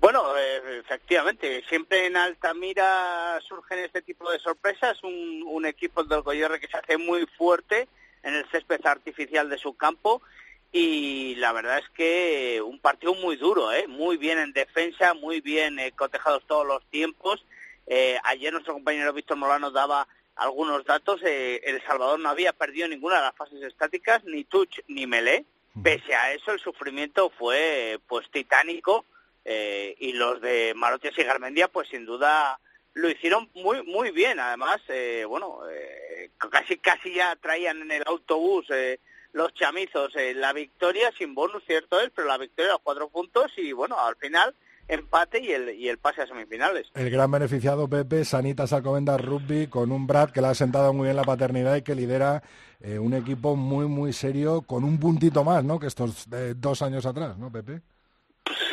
[0.00, 6.22] Bueno, eh, efectivamente, siempre en Altamira surgen este tipo de sorpresas, un, un equipo del
[6.22, 7.88] Goyerre que se hace muy fuerte
[8.22, 10.22] en el césped artificial de su campo
[10.70, 13.86] y la verdad es que un partido muy duro, ¿eh?
[13.88, 17.44] muy bien en defensa, muy bien eh, cotejados todos los tiempos.
[17.86, 21.20] Eh, ayer nuestro compañero Víctor Molano daba algunos datos.
[21.24, 25.46] El Salvador no había perdido ninguna de las fases estáticas, ni touch ni melee
[25.82, 29.04] Pese a eso, el sufrimiento fue pues titánico
[29.44, 32.58] eh, y los de Marotes y Garmendia, pues sin duda
[32.94, 34.40] lo hicieron muy muy bien.
[34.40, 39.00] Además, eh, bueno, eh, casi casi ya traían en el autobús eh,
[39.32, 43.72] los chamizos la victoria sin bonus, cierto es, pero la victoria los cuatro puntos y
[43.72, 44.54] bueno, al final
[44.88, 46.90] empate y el, y el pase a semifinales.
[46.94, 51.04] El gran beneficiado Pepe, Sanitas Alcobendas Rugby, con un Brad que le ha sentado muy
[51.04, 52.42] bien la paternidad y que lidera
[52.80, 55.78] eh, un equipo muy, muy serio, con un puntito más, ¿no?
[55.78, 57.82] Que estos eh, dos años atrás, ¿no, Pepe?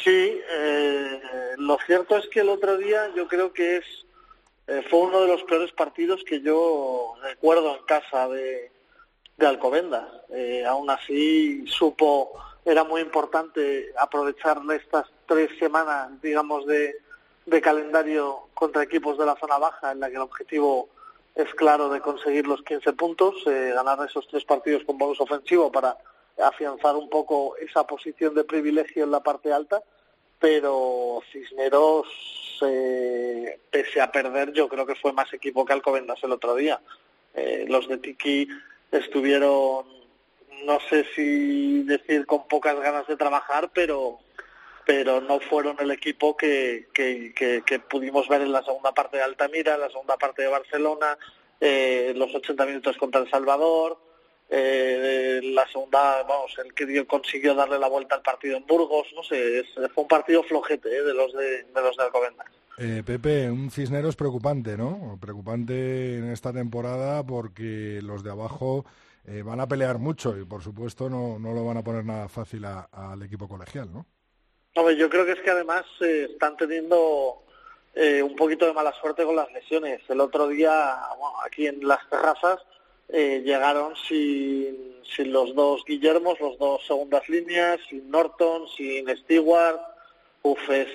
[0.03, 1.19] Sí, eh,
[1.57, 3.85] lo cierto es que el otro día yo creo que es
[4.89, 8.71] fue uno de los peores partidos que yo recuerdo en casa de,
[9.37, 10.07] de Alcobendas.
[10.67, 12.31] aún así supo
[12.65, 16.95] era muy importante aprovechar estas tres semanas, digamos, de,
[17.61, 20.89] calendario contra equipos de la zona baja, en la que el objetivo
[21.35, 25.71] es claro de conseguir los 15 puntos, eh, ganar esos tres partidos con bonus ofensivo
[25.71, 25.97] para
[26.41, 29.81] afianzar un poco esa posición de privilegio en la parte alta,
[30.39, 32.07] pero Cisneros,
[32.61, 36.79] eh, pese a perder, yo creo que fue más equipo que Alcobendas el otro día.
[37.33, 38.47] Eh, los de Tiki
[38.91, 39.85] estuvieron
[40.63, 44.19] no sé si decir con pocas ganas de trabajar, pero
[44.85, 49.75] pero no fueron el equipo que, que, pudimos ver en la segunda parte de Altamira,
[49.75, 51.17] en la segunda parte de Barcelona,
[51.59, 53.97] eh, los 80 minutos contra El Salvador,
[54.49, 59.23] eh, la segunda, vamos, el que consiguió darle la vuelta al partido en Burgos, no
[59.23, 62.47] sé, fue un partido flojete eh, de los de, de los de Alcobendas.
[62.77, 65.17] Eh, Pepe, un Cisneros preocupante, ¿no?
[65.21, 68.85] Preocupante en esta temporada porque los de abajo
[69.25, 72.27] eh, van a pelear mucho y por supuesto no, no lo van a poner nada
[72.27, 74.05] fácil al equipo colegial, ¿no?
[74.75, 77.41] Yo creo que es que además eh, están teniendo
[77.93, 80.01] eh, un poquito de mala suerte con las lesiones.
[80.09, 80.97] El otro día,
[81.45, 82.59] aquí en las terrazas,
[83.07, 89.79] llegaron sin, los dos Guillermos, los dos segundas líneas, sin Norton, sin Stewart,
[90.41, 90.89] uf, es,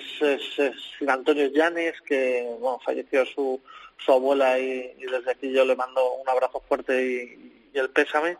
[0.99, 3.61] sin Antonio Llanes, que bueno, falleció su,
[3.97, 7.39] su abuela y, desde aquí yo le mando un abrazo fuerte
[7.73, 8.37] y el pésame,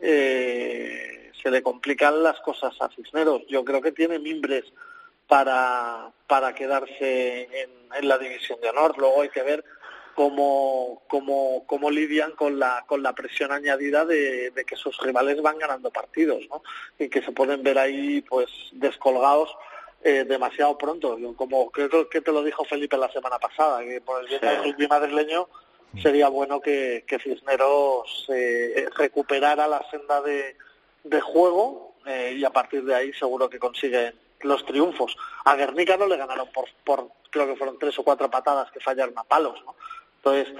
[0.00, 3.42] eh, se le complican las cosas a Cisneros.
[3.48, 4.64] Yo creo que tiene mimbres
[5.26, 8.96] para, para quedarse en, en la división de honor.
[8.98, 9.64] Luego hay que ver
[10.14, 15.42] cómo, cómo, cómo lidian con la, con la presión añadida de, de, que sus rivales
[15.42, 16.62] van ganando partidos, ¿no?
[16.98, 19.54] Y que se pueden ver ahí, pues, descolgados
[20.02, 21.18] eh, demasiado pronto.
[21.36, 24.64] Como creo que te lo dijo Felipe la semana pasada, que por el bien del
[24.64, 25.48] rugby madrileño
[26.00, 30.56] sería bueno que, Cisneros eh, recuperara la senda de,
[31.20, 35.16] juego eh, y a partir de ahí seguro que consigue los triunfos.
[35.44, 38.80] A Guernica no le ganaron por, por creo que fueron tres o cuatro patadas que
[38.80, 39.74] fallaron a palos, ¿no?
[40.16, 40.54] Entonces,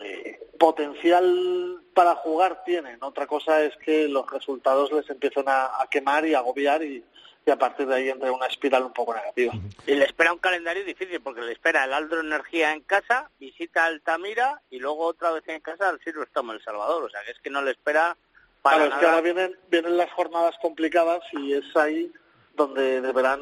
[0.00, 3.02] eh, potencial para jugar tienen.
[3.02, 7.04] Otra cosa es que los resultados les empiezan a, a quemar y agobiar y,
[7.46, 9.54] y a partir de ahí entra una espiral un poco negativa.
[9.86, 13.84] Y le espera un calendario difícil porque le espera el Aldro Energía en casa, visita
[13.84, 17.04] Altamira y luego otra vez en casa al Silverstone El Salvador.
[17.04, 18.16] O sea, que es que no le espera
[18.62, 22.12] para claro, es que ahora vienen, vienen las jornadas complicadas y es ahí
[22.54, 23.40] donde deberán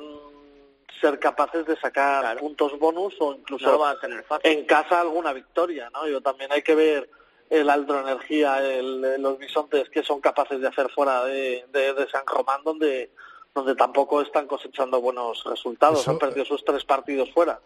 [1.01, 5.88] ser capaces de sacar puntos bonus o incluso va a tener en casa alguna victoria,
[5.95, 6.07] ¿no?
[6.07, 7.09] Yo también hay que ver
[7.49, 12.09] el Aldro Energía, el, los bisontes que son capaces de hacer fuera de, de, de
[12.11, 13.11] San Román, donde
[13.55, 16.07] donde tampoco están cosechando buenos resultados.
[16.09, 17.61] Han perdido sus tres partidos fuera.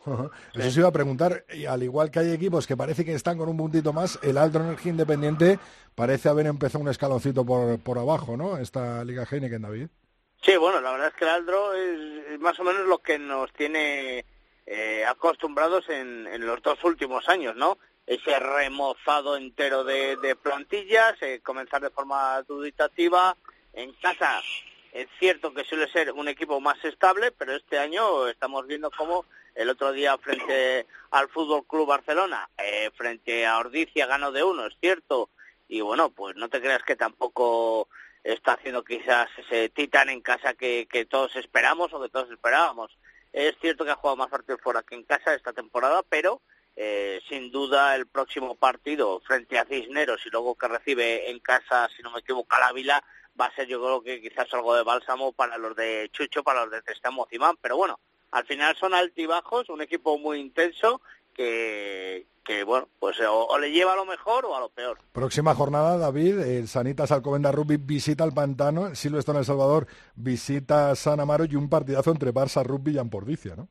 [0.55, 1.45] Eso se iba a preguntar.
[1.55, 4.37] Y al igual que hay equipos que parece que están con un puntito más, el
[4.37, 5.59] Alto Energía Independiente
[5.95, 8.59] parece haber empezado un escaloncito por, por abajo, ¿no?
[8.59, 9.89] Esta Liga Heineken, David.
[10.43, 13.51] Sí, bueno, la verdad es que el Aldro es más o menos lo que nos
[13.55, 14.25] tiene
[14.67, 17.79] eh, acostumbrados en, en, los dos últimos años, ¿no?
[18.07, 23.37] Ese remozado entero de, de plantillas, eh, comenzar de forma duditativa,
[23.73, 24.41] en casa
[24.93, 29.25] es cierto que suele ser un equipo más estable, pero este año estamos viendo cómo
[29.55, 34.67] el otro día frente al Fútbol Club Barcelona, eh, frente a Ordicia ganó de uno,
[34.67, 35.31] es cierto,
[35.69, 37.89] y bueno, pues no te creas que tampoco
[38.25, 42.97] está haciendo quizás ese titán en casa que, que todos esperamos o que todos esperábamos.
[43.33, 46.41] Es cierto que ha jugado más partidos fuera que en casa esta temporada, pero
[46.77, 51.89] eh, sin duda el próximo partido frente a Cisneros y luego que recibe en casa,
[51.97, 52.61] si no me equivoco, a
[53.39, 56.63] va a ser yo creo que quizás algo de bálsamo para los de Chucho, para
[56.63, 57.99] los de Testamo Cimán, pero bueno,
[58.31, 61.01] al final son altibajos, un equipo muy intenso
[61.35, 64.99] que, que bueno, pues o, le lleva a lo mejor o a lo peor.
[65.13, 70.95] Próxima jornada, David, el Sanitas Alcobenda Rugby visita al Pantano, Silvestre en El Salvador visita
[70.97, 73.69] San Amaro y un partidazo entre Barça Rugby y Ampordicia, ¿no?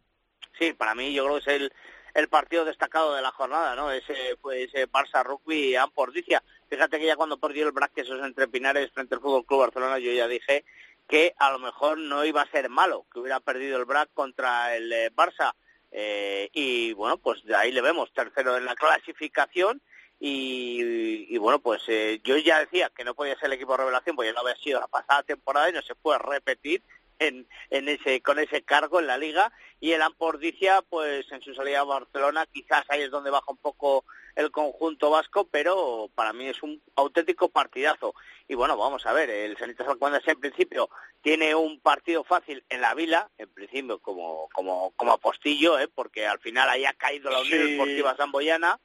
[0.60, 1.74] Sí, para mí yo creo que es el,
[2.18, 3.92] el partido destacado de la jornada, ¿no?
[3.92, 6.44] Ese, pues, ese Barça Rugby Ampordicia.
[6.68, 10.12] Fíjate que ya cuando perdió el esos entre Pinares frente al Fútbol Club Barcelona, yo
[10.12, 10.66] ya dije
[11.08, 14.76] que a lo mejor no iba a ser malo, que hubiera perdido el BRAC contra
[14.76, 15.54] el eh, Barça.
[15.92, 19.80] Eh, y bueno, pues de ahí le vemos tercero en la clasificación.
[20.20, 24.16] Y, bueno, pues eh, yo ya decía que no podía ser el equipo de revelación,
[24.16, 26.82] porque ya no había sido la pasada temporada y no se puede repetir
[27.20, 29.52] en, en ese, con ese cargo en la liga.
[29.80, 33.58] Y el Ampordicia pues en su salida a Barcelona quizás ahí es donde baja un
[33.58, 38.14] poco el conjunto vasco pero para mí es un auténtico partidazo.
[38.48, 40.90] Y bueno vamos a ver el Sanitas Alcobendas en principio
[41.22, 45.88] tiene un partido fácil en la Vila en principio como como como apostillo ¿eh?
[45.94, 48.80] porque al final haya caído la Unión Deportiva Zamboyana.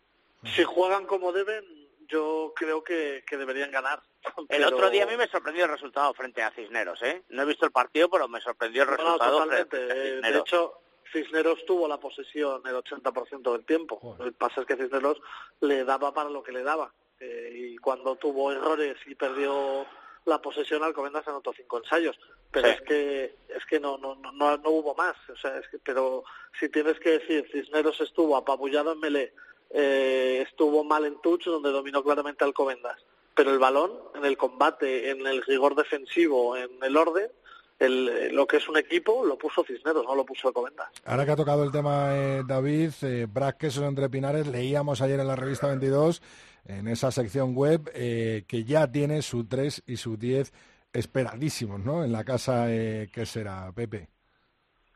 [0.57, 1.82] Si juegan como deben
[2.12, 4.03] yo creo que, que deberían ganar
[4.48, 7.22] el otro día a mí me sorprendió el resultado frente a Cisneros, ¿eh?
[7.31, 9.46] No he visto el partido, pero me sorprendió el resultado.
[9.46, 10.22] frente a Cisneros.
[10.22, 10.81] De hecho,
[11.12, 14.16] Cisneros tuvo la posesión el 80% del tiempo.
[14.22, 15.20] Que pasa es que Cisneros
[15.61, 16.92] le daba para lo que le daba.
[17.20, 19.87] Eh, y cuando tuvo errores y perdió
[20.25, 22.18] la posesión, Alcobendas anotó cinco ensayos.
[22.51, 25.16] Pero es que es que no, no, no, no hubo más.
[25.29, 26.25] O sea, es que, pero
[26.59, 29.35] si tienes que decir, Cisneros estuvo apabullado en Melé,
[29.75, 32.99] eh, estuvo mal en Touch, donde dominó claramente Alcobendas
[33.35, 37.31] pero el balón en el combate, en el rigor defensivo, en el orden,
[37.79, 40.89] el, lo que es un equipo lo puso Cisneros, no lo puso Alcobendas.
[41.05, 45.19] Ahora que ha tocado el tema eh, David, eh, Brad Quesos entre Pinares, leíamos ayer
[45.19, 46.23] en la revista 22,
[46.67, 50.53] en esa sección web, eh, que ya tiene su 3 y su 10
[50.93, 52.05] esperadísimos, ¿no?
[52.05, 54.09] En la casa eh, que será, Pepe.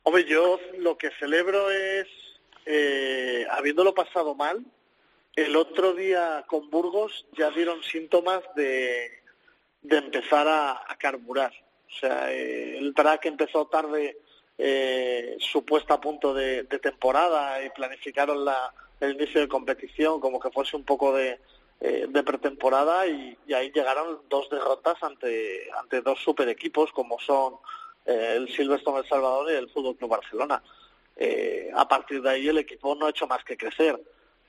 [0.05, 2.07] Hombre, yo lo que celebro es,
[3.51, 4.65] habiéndolo pasado mal,
[5.37, 9.11] el otro día con Burgos ya dieron síntomas de,
[9.83, 11.53] de empezar a, carburar.
[11.89, 14.19] O sea, eh, el track empezó tarde
[14.59, 20.41] eh, su puesta a punto de, temporada y planificaron la, el inicio de competición como
[20.41, 21.39] que fuese un poco de,
[21.81, 27.55] eh, de pretemporada y, ahí llegaron dos derrotas ante, ante dos super equipos como son
[28.07, 30.63] eh, el Silverstone El Salvador y el Fútbol Club Barcelona.
[31.75, 34.01] A partir de ahí el equipo no ha hecho más que crecer.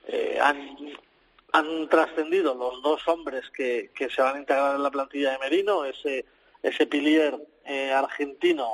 [0.08, 5.38] Eh, han, trascendido los dos hombres que, se van a integrar en la plantilla de
[5.38, 6.24] Merino, ese,
[6.62, 8.68] ese pilier eh, argentino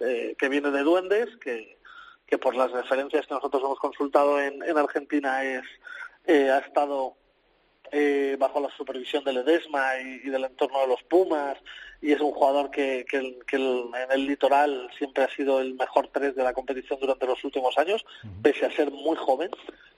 [0.00, 1.76] eh, que viene de Duendes, que,
[2.38, 5.62] por las referencias que nosotros hemos consultado en, en Argentina es
[6.28, 7.16] ha estado
[8.38, 11.56] bajo la supervisión del Edesma y, del entorno de los Pumas
[12.00, 13.18] y es un jugador que, que,
[13.56, 17.76] en el litoral siempre ha sido el mejor tres de la competición durante los últimos
[17.78, 18.04] años,
[18.42, 19.50] pese a ser muy joven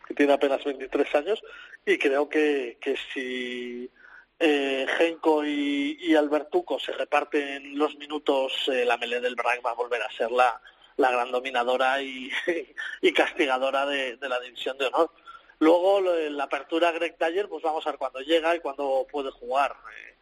[0.06, 1.42] que tiene apenas 23 años,
[1.84, 3.90] y creo que, que si
[4.38, 9.70] eh, Genco y, y, Albertuco se reparten los minutos, eh, la Melé del Braga va
[9.72, 10.60] a volver a ser la,
[10.96, 12.30] la gran dominadora y,
[13.02, 15.10] y castigadora de, de, la división de honor.
[15.58, 19.72] Luego, la apertura Greg Taller, pues vamos a ver cuándo llega y cuándo puede jugar.
[19.72, 20.17] Eh,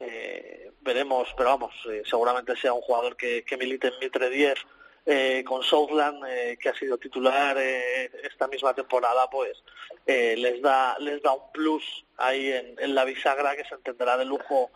[0.00, 4.58] eh veremos, pero vamos, eh, seguramente sea un jugador que, que milite en Mitre 10
[5.06, 9.62] eh, con Southland, eh, que ha sido titular eh, esta misma temporada, pues
[10.06, 14.70] les da les da un plus ahí en, la bisagra que se entenderá de lujo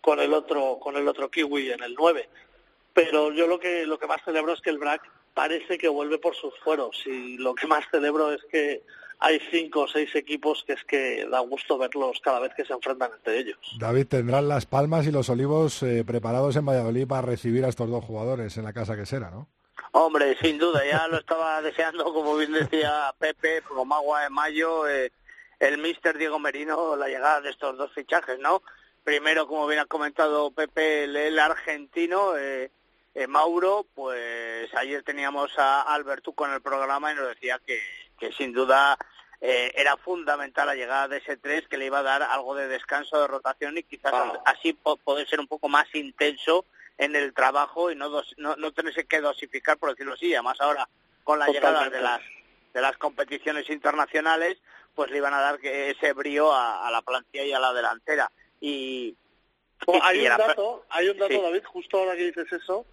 [0.00, 2.28] con el otro con el otro kiwi en el 9.
[2.92, 5.02] Pero yo lo que lo que más celebro es que el BRAC
[5.34, 8.82] parece que vuelve por sus fueros y lo que más celebro es que
[9.20, 12.72] hay cinco o seis equipos que es que da gusto verlos cada vez que se
[12.72, 13.58] enfrentan entre ellos.
[13.78, 18.04] David, tendrán las palmas y los olivos preparados en Valladolid para recibir a estos dos
[18.04, 19.48] jugadores en la casa que será, ¿no?
[19.92, 24.88] Hombre, sin duda, ya lo estaba deseando, como bien decía Pepe, como agua de mayo,
[24.88, 25.12] eh,
[25.58, 28.62] el mister Diego Merino, la llegada de estos dos fichajes, ¿no?
[29.04, 32.70] Primero, como bien ha comentado Pepe, el, argentino, eh,
[33.14, 37.80] eh, Mauro, pues ayer teníamos a Alberto con el programa y nos decía que,
[38.18, 38.98] que sin duda
[39.40, 42.68] eh, era fundamental la llegada de ese 3 que le iba a dar algo de
[42.68, 44.12] descanso, de rotación y quizás
[44.44, 46.64] así poder ser un poco más intenso
[46.98, 50.88] en el trabajo y no, no, no tenerse que dosificar, por decirlo así, además ahora
[51.22, 52.20] con la llegada de las,
[52.74, 54.58] de las competiciones internacionales,
[54.94, 58.32] pues le iban a dar que ese brío a, la plantilla y a la delantera.
[58.60, 59.14] Y,
[60.02, 62.84] hay, un dato, hay un dato, David, justo ahora que dices eso,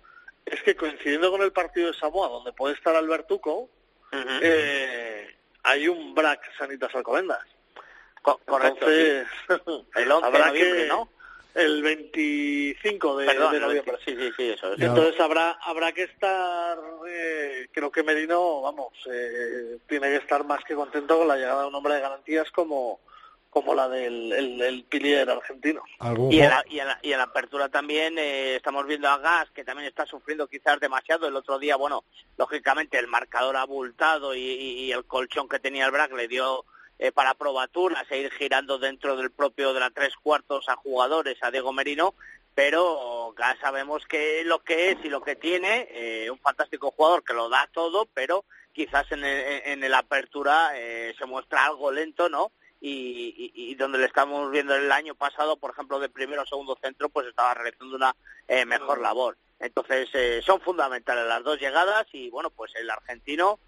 [0.45, 3.69] es que coincidiendo con el partido de Samoa, donde puede estar Albertuco,
[4.41, 7.41] eh, hay un BRAC Sanitas Alcobendas.
[8.21, 8.89] correcto.
[8.89, 9.27] Entonces,
[9.95, 11.09] El 11 de noviembre, ¿no?
[11.55, 13.97] el 25 de, noviembre.
[14.03, 19.77] Sí, sí, sí, eso Entonces habrá habrá que estar, eh, creo que Merino, vamos, eh,
[19.87, 22.99] tiene que estar más que contento con la llegada de un hombre de garantías como
[23.55, 25.81] como la del el, pilier argentino.
[26.29, 29.17] Y en, la, y, en la, y en la apertura también eh, estamos viendo a
[29.17, 31.25] Gas, que también está sufriendo quizás demasiado.
[31.25, 32.03] El otro día, bueno,
[32.37, 36.65] lógicamente el marcador abultado y, y el colchón que tenía el BRAC le dio
[36.99, 41.49] eh, para probatura, seguir girando dentro del propio de la tres cuartos a jugadores, a
[41.49, 42.13] Diego Merino,
[42.53, 47.23] pero ya sabemos que lo que es y lo que tiene, eh, un fantástico jugador
[47.23, 48.43] que lo da todo, pero
[48.73, 52.51] quizás en el, en apertura eh, se muestra algo lento, ¿no?
[52.87, 57.09] Y, donde le estamos viendo el año pasado, por ejemplo, de primero o segundo centro,
[57.09, 58.15] pues estaba realizando una
[58.47, 59.37] eh, mejor labor.
[59.59, 60.09] Entonces,
[60.45, 63.59] son fundamentales las dos llegadas y, bueno, pues el argentino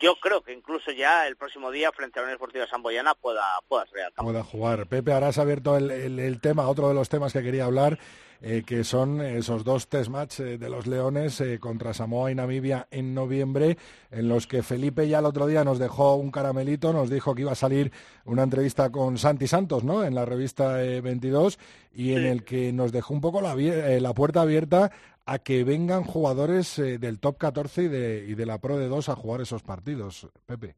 [0.00, 3.44] yo creo que incluso ya el próximo día frente a la Unión Esportiva Samboyana pueda,
[3.68, 3.84] pueda
[4.16, 4.86] Pueda jugar.
[4.86, 7.98] Pepe, ahora has abierto el, el, tema, otro de los temas que quería hablar,
[8.42, 12.34] eh, que son esos dos test match eh, de los Leones eh, contra Samoa y
[12.34, 13.76] Namibia en noviembre,
[14.10, 17.42] en los que Felipe ya el otro día nos dejó un caramelito, nos dijo que
[17.42, 17.92] iba a salir
[18.24, 20.04] una entrevista con Santi Santos, ¿no?
[20.04, 21.58] En la revista 22
[21.92, 24.90] y en el que nos dejó un poco la, la puerta abierta
[25.26, 29.08] a que vengan jugadores del top 14 y de, y de la Pro de 2
[29.08, 30.76] a jugar esos partidos, Pepe.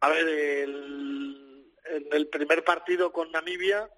[0.00, 0.28] A ver,
[1.92, 3.88] en el primer partido con Namibia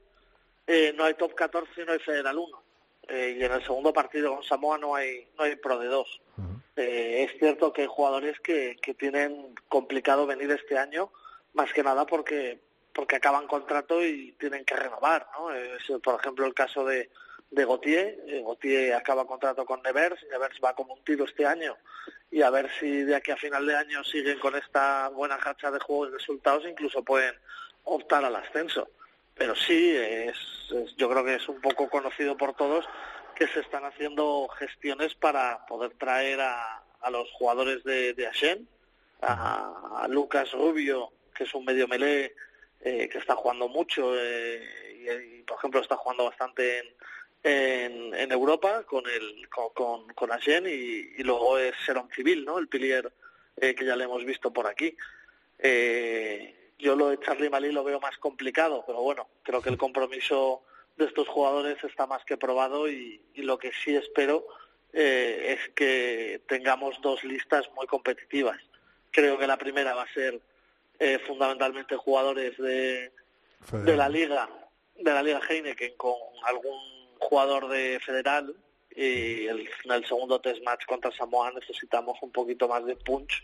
[0.66, 2.63] eh, no hay top 14 y no hay Federal 1.
[3.08, 6.20] Eh, y en el segundo partido con Samoa no hay, no hay Pro de 2.
[6.76, 11.10] es cierto que hay jugadores que, que tienen complicado venir este año,
[11.52, 12.60] más que nada porque
[12.94, 15.52] porque acaban contrato y tienen que renovar, ¿no?
[15.52, 17.10] Es, por ejemplo, el caso de,
[17.50, 18.22] de Gautier.
[18.26, 21.76] Eh, Gautier acaba contrato con Nevers, Nevers va como un tiro este año
[22.30, 25.70] y a ver si de aquí a final de año siguen con esta buena hacha
[25.70, 27.34] de juegos y resultados, incluso pueden
[27.84, 28.88] optar al ascenso.
[29.36, 30.36] Pero sí, es,
[30.96, 32.84] yo creo que es un poco conocido por todos
[33.34, 38.68] que se están haciendo gestiones para poder traer a, a los jugadores de, de Ashen,
[39.20, 42.34] a, Lucas Rubio, que es un medio melé
[42.80, 46.86] eh, que está jugando mucho eh, y, por ejemplo, está jugando bastante en,
[47.42, 52.58] en, en Europa con el con, con, Agen y, luego es Seron Civil, ¿no?
[52.58, 53.12] El pilier
[53.56, 54.96] eh, que ya le hemos visto por aquí.
[55.58, 59.78] Eh, yo lo de Charlie Malí lo veo más complicado, pero bueno, creo que el
[59.78, 60.62] compromiso
[60.96, 64.46] de estos jugadores está más que probado y, lo que sí espero
[64.92, 68.58] eh, es que tengamos dos listas muy competitivas.
[69.10, 70.40] Creo que la primera va a ser
[71.26, 73.12] fundamentalmente jugadores de,
[73.72, 74.48] de la liga
[74.96, 76.14] de la liga Heineken con
[76.44, 76.78] algún
[77.18, 78.54] jugador de federal
[78.94, 83.42] y el, en el segundo test match contra Samoa necesitamos un poquito más de punch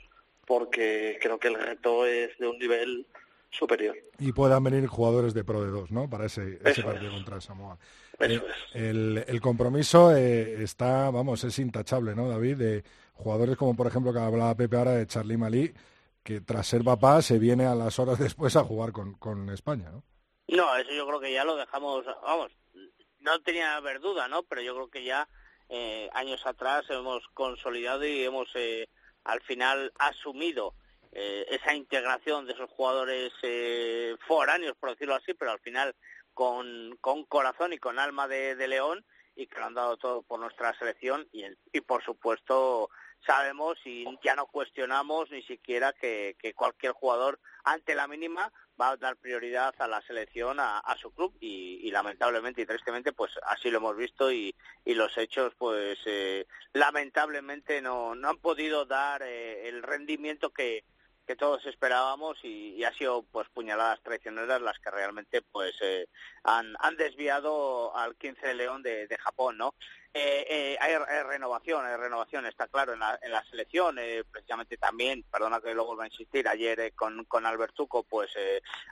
[0.51, 3.07] porque creo que el reto es de un nivel
[3.53, 3.97] superior.
[4.19, 6.11] Y puedan venir jugadores de Pro de 2, ¿no?
[6.11, 7.79] Para ese, ese partido contra Samoa.
[8.19, 8.45] Eso
[8.75, 12.57] eh, el, el, compromiso eh, está, vamos, es intachable, ¿no, David?
[12.57, 12.85] De
[13.15, 15.73] jugadores como, por ejemplo, que hablaba Pepe ahora de Charlie Malí,
[16.25, 19.93] que tras ser papá se viene a las horas después a jugar con, con España,
[19.93, 20.03] ¿no?
[20.49, 22.51] No, eso yo creo que ya lo dejamos, vamos,
[23.21, 24.43] no tenía haber duda, ¿no?
[24.43, 25.29] Pero yo creo que ya
[25.69, 28.89] eh, años atrás hemos consolidado y hemos eh,
[29.25, 30.75] al final asumido
[31.13, 33.33] eh, esa integración de esos jugadores
[34.27, 35.95] foráneos, por decirlo así, pero al final
[36.35, 39.05] con, con corazón y con alma de, León
[39.35, 42.91] y que lo han dado todo por nuestra selección y, y por supuesto
[43.27, 48.97] sabemos y ya no cuestionamos ni siquiera que cualquier jugador ante la mínima va a
[48.97, 53.79] dar prioridad a la selección, a, su club y, lamentablemente y tristemente pues así lo
[53.79, 54.55] hemos visto y,
[54.87, 60.85] los hechos pues eh, lamentablemente no, no han podido dar eh, el rendimiento que,
[61.31, 66.09] que todos esperábamos y, ha sido pues puñaladas traicioneras las que realmente pues eh,
[66.43, 69.77] han, han desviado al 15 de León de, de Japón, ¿no?
[70.13, 74.77] Eh, eh, hay, renovación, hay renovación, está claro, en la, en la selección, eh, precisamente
[74.77, 78.33] también, perdona que lo vuelva a insistir, ayer eh, con, con Albertuco, pues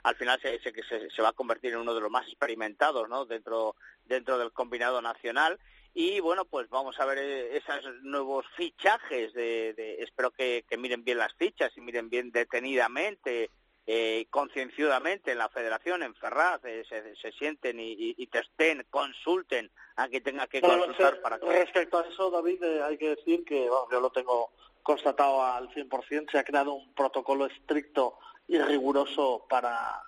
[0.03, 3.09] al final se, se, se, se va a convertir en uno de los más experimentados
[3.09, 3.25] ¿no?
[3.25, 3.75] dentro,
[4.05, 5.59] dentro del combinado nacional
[6.01, 11.03] y bueno pues vamos a ver esos nuevos fichajes de, de espero que, que, miren
[11.03, 13.49] bien las fichas y miren bien detenidamente
[13.85, 20.07] eh, concienciadamente en la federación, en Ferraz, eh, se, sienten y, y, testen, consulten a
[20.07, 21.47] quien tenga que consultar para que...
[21.47, 24.51] Respecto a eso, David, eh, hay que decir que yo lo tengo
[24.83, 30.01] constatado al 100%, se ha creado un protocolo estricto y riguroso para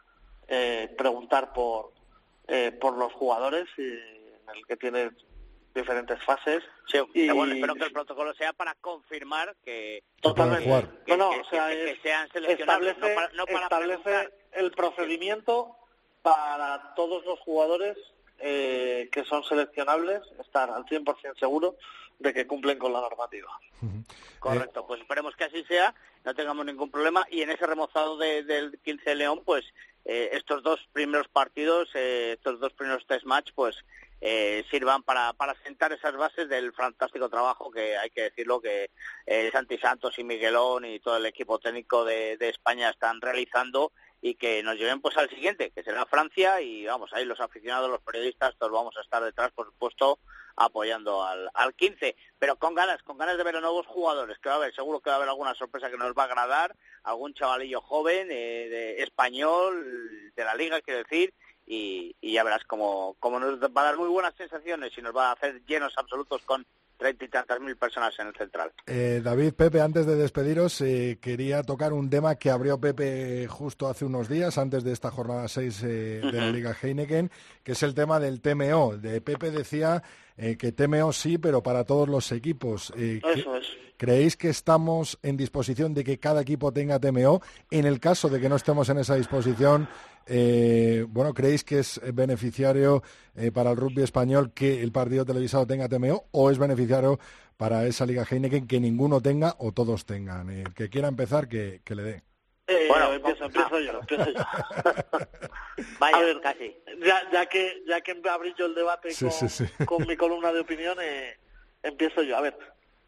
[0.48, 1.92] eh, preguntar por,
[2.80, 5.12] por los jugadores, en el que tiene
[5.74, 6.63] diferentes fases.
[6.88, 7.30] Sí, y...
[7.30, 10.67] bueno, espero que el protocolo sea para confirmar que, Totalmente.
[11.07, 11.67] no, no, o sea,
[12.01, 15.76] sean seleccionables, establece, no para, establece el procedimiento
[16.22, 17.97] para todos los jugadores
[18.39, 21.76] eh, que son seleccionables, estar al 100% seguro
[22.19, 23.51] de que cumplen con la normativa.
[24.39, 25.93] Correcto, pues esperemos que así sea,
[26.24, 29.65] no tengamos ningún problema y en ese remozado del 15 de León, pues
[30.05, 33.76] eh, estos dos primeros partidos, eh, estos dos primeros test match, pues
[34.24, 38.91] eh, sirvan para, para sentar esas bases del fantástico trabajo que hay que decirlo que
[39.26, 43.91] eh, Santi Santos y Miguelón y todo el equipo técnico de, España están realizando
[44.22, 47.89] y que nos lleven pues al siguiente, que será Francia y vamos, ahí los aficionados,
[47.89, 50.19] los periodistas, todos vamos a estar detrás, por supuesto,
[50.55, 54.49] apoyando al, al 15, pero con ganas, con ganas de ver a nuevos jugadores, que
[54.49, 56.76] va a haber, seguro que va a haber alguna sorpresa que nos va a agradar,
[57.03, 61.34] algún chavalillo joven, eh, de español, de la liga, quiero decir,
[61.66, 65.16] y, y ya verás como, como nos va a dar muy buenas sensaciones y nos
[65.16, 66.66] va a hacer llenos absolutos con
[67.01, 68.72] treinta y tantas mil personas en el central.
[68.86, 73.88] Eh, David, Pepe, antes de despediros, eh, quería tocar un tema que abrió Pepe justo
[73.88, 77.32] hace unos días, antes de esta jornada 6 eh, de la Liga Heineken,
[77.64, 78.97] que es el tema del TMO.
[78.97, 80.03] De Pepe decía
[80.38, 82.91] que TMO sí, pero para todos los equipos.
[82.95, 83.68] Eso es.
[84.02, 87.39] ¿Creéis que estamos en disposición de que cada equipo tenga TMO?
[87.70, 89.88] En el caso de que no estemos en esa disposición,
[90.26, 93.04] eh, bueno, ¿creéis que es beneficiario
[93.36, 97.20] eh, para el rugby español que el partido televisado tenga TMO o es beneficiario
[97.58, 100.49] para esa Liga Heineken que ninguno tenga o todos tengan?
[100.49, 102.24] El eh, que quiera empezar, que, le dé.
[102.88, 104.39] bueno, empiezo, empiezo yo, empiezo yo.
[105.99, 106.76] Vaya, a ver, casi.
[107.06, 109.10] Ya, ya, que ya que abrí yo el debate
[109.78, 110.97] con, con, mi columna de opinión,
[111.84, 112.36] empiezo yo.
[112.36, 112.58] A ver,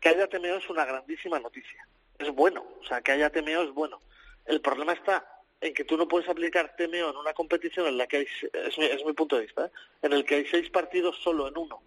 [0.04, 1.88] que haya TMO es una grandísima noticia.
[2.20, 4.02] Es bueno, o sea, que haya TMO es bueno.
[4.46, 5.26] El problema está
[5.62, 8.78] en que tú no puedes aplicar TMO en una competición en la que hay, es
[8.78, 9.72] mi, es mi punto de vista, ¿eh?
[10.02, 11.82] en el que hay seis partidos solo en uno.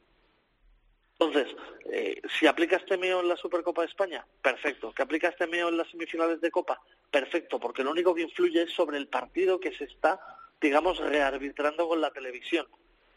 [1.18, 1.54] Entonces,
[1.92, 4.92] eh, si aplicas TMO en la Supercopa de España, perfecto.
[4.92, 8.72] Que aplicas TMO en las semifinales de Copa, perfecto, porque lo único que influye es
[8.72, 10.18] sobre el partido que se está,
[10.58, 12.66] digamos, rearbitrando con la televisión.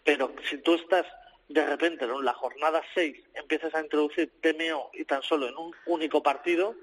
[0.04, 1.06] Pero si tú estás
[1.50, 5.76] de repente en la jornada 6 empiezas a introducir TMO y tan solo en un
[5.88, 6.76] único partido,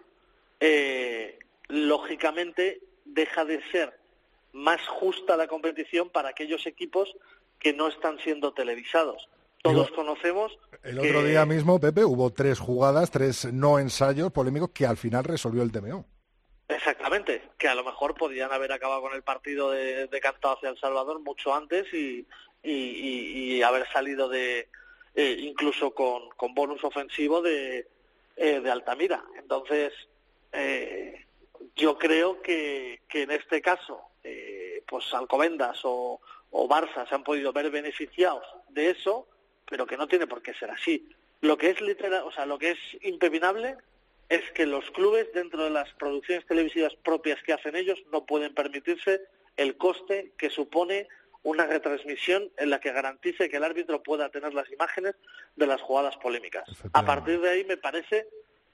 [0.58, 1.38] eh,
[1.68, 3.98] lógicamente deja de ser
[4.52, 7.16] más justa la competición para aquellos equipos
[7.60, 9.28] que no están siendo televisados.
[9.62, 10.56] Todos conocemos.
[10.82, 15.24] El otro día mismo, Pepe, hubo tres jugadas, tres no ensayos polémicos que al final
[15.24, 16.06] resolvió el TMO.
[16.68, 20.78] Exactamente, que a lo mejor podían haber acabado con el partido de, de hacia El
[20.78, 22.26] Salvador mucho antes y,
[22.66, 24.68] y, haber salido de
[25.14, 27.86] eh, incluso con, con, bonus ofensivo de,
[28.36, 29.24] eh, de Altamira.
[29.38, 29.92] Entonces,
[30.52, 31.24] eh,
[31.74, 37.24] yo creo que, que en este caso, eh, pues Alcobendas o, o Barça se han
[37.24, 39.26] podido ver beneficiados de eso,
[39.68, 41.08] pero que no tiene por qué ser así.
[41.40, 43.76] Lo que es literal, o sea, lo que es impepinable
[44.28, 48.54] es que los clubes dentro de las producciones televisivas propias que hacen ellos no pueden
[48.54, 49.22] permitirse
[49.56, 51.08] el coste que supone
[51.46, 55.14] una retransmisión en la que garantice que el árbitro pueda tener las imágenes
[55.54, 56.68] de las jugadas polémicas.
[56.92, 58.26] A partir de ahí me parece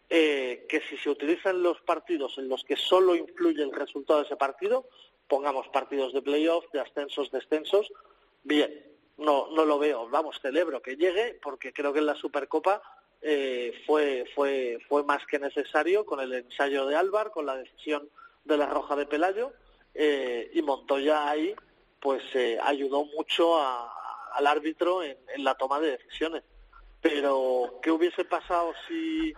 [0.09, 4.25] eh, que si se utilizan los partidos en los que solo influye el resultado de
[4.25, 4.89] ese partido,
[5.29, 7.93] pongamos partidos de playoff, de ascensos, descensos,
[8.43, 8.87] bien,
[9.19, 10.09] no, no lo veo.
[10.09, 12.81] Vamos, celebro que llegue porque creo que en la Supercopa
[13.21, 18.09] eh, fue, fue, fue más que necesario con el ensayo de Álvar, con la decisión
[18.45, 19.53] de la Roja de Pelayo
[19.95, 21.55] eh, y Montoya ahí
[22.03, 26.43] pues eh, ayudó mucho al árbitro en, la toma de decisiones.
[27.01, 29.33] Pero, ¿qué hubiese pasado si,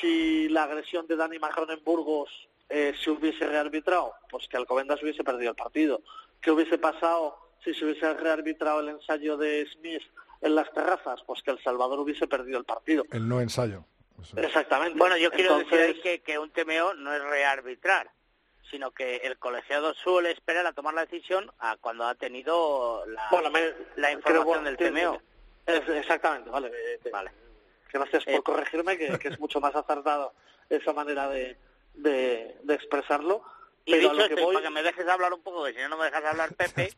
[0.00, 2.28] si la agresión de Dani Marrón en Burgos
[2.68, 4.14] eh, se hubiese rearbitrado?
[4.28, 6.02] Pues que Alcobendas hubiese perdido el partido.
[6.40, 10.02] ¿Qué hubiese pasado si se hubiese rearbitrado el ensayo de Smith
[10.40, 11.22] en las terrazas?
[11.24, 13.04] Pues que El Salvador hubiese perdido el partido.
[13.12, 13.84] El no ensayo.
[14.36, 14.98] Exactamente.
[14.98, 18.10] Bueno, yo quiero decir que, que un TMO no es rearbitrar
[18.70, 23.74] sino que el colegiado suele esperar a tomar la decisión a cuando ha tenido la,
[23.96, 25.20] la información del TMO.
[25.66, 26.68] exactamente, vale.
[26.68, 27.30] Eh, vale.
[27.92, 30.32] Gracias por eh, corregirme, que, es mucho más acertado
[30.70, 31.58] esa manera de,
[31.94, 33.44] de, de expresarlo.
[33.84, 36.04] Y dicho esto, para que me dejes hablar un poco, que si no, no me
[36.04, 36.92] dejas hablar Pepe,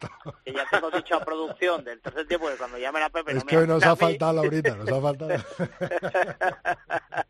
[0.45, 3.37] que ya tengo dicho a producción del tercer tiempo que cuando llamen a Pepe...
[3.37, 5.31] Es que hoy nos ha faltado, Laurita, nos ha faltado.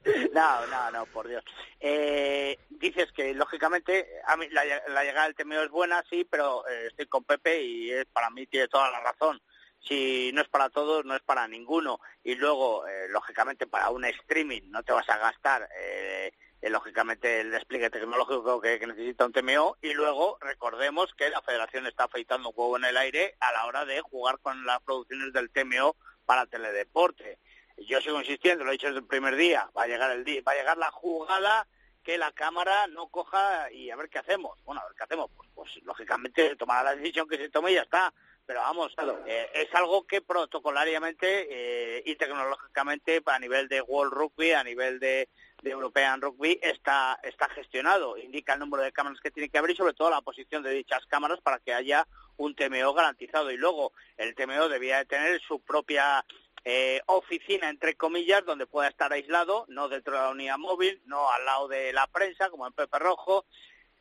[0.33, 1.45] no, no, no, por Dios.
[1.79, 4.65] Eh, dices que, lógicamente, a mí la,
[5.05, 8.47] llegada del TMO es buena, sí, pero eh, estoy con Pepe y es, para mí
[8.47, 9.41] tiene toda la razón
[9.87, 12.01] si no es para todos, no es para ninguno.
[12.23, 16.33] Y luego, eh, lógicamente, para un streaming no te vas a gastar eh,
[16.65, 21.87] eh, lógicamente el despliegue tecnológico que, necesita un TMO y luego recordemos que la federación
[21.87, 25.35] está afeitando un huevo en el aire a la hora de jugar con las producciones
[25.35, 25.95] del TMO
[26.25, 27.39] para teledeporte.
[27.77, 30.41] Yo sigo insistiendo, lo he dicho desde el primer día, va a llegar el día,
[30.47, 31.67] va a llegar la jugada
[32.03, 34.59] que la cámara no coja y a ver qué hacemos.
[34.65, 35.31] Bueno, a ver qué hacemos.
[35.37, 38.15] Pues, pues lógicamente tomará la decisión que se tome y ya está.
[38.47, 38.95] Pero vamos,
[39.27, 45.01] eh, es algo que protocolariamente eh, y tecnológicamente a nivel de World Rugby, a nivel
[45.01, 45.31] de,
[45.65, 48.17] de European Rugby está, está gestionado.
[48.17, 50.71] Indica el número de cámaras que tiene que haber y sobre todo la posición de
[50.71, 52.07] dichas cámaras para que haya
[52.37, 53.51] un TMO garantizado.
[53.51, 56.25] Y luego el TMO debía de tener su propia
[56.65, 61.31] eh, oficina, entre comillas, donde pueda estar aislado, no dentro de la unidad móvil, no
[61.31, 63.47] al lado de la prensa, como en Pepe Rojo,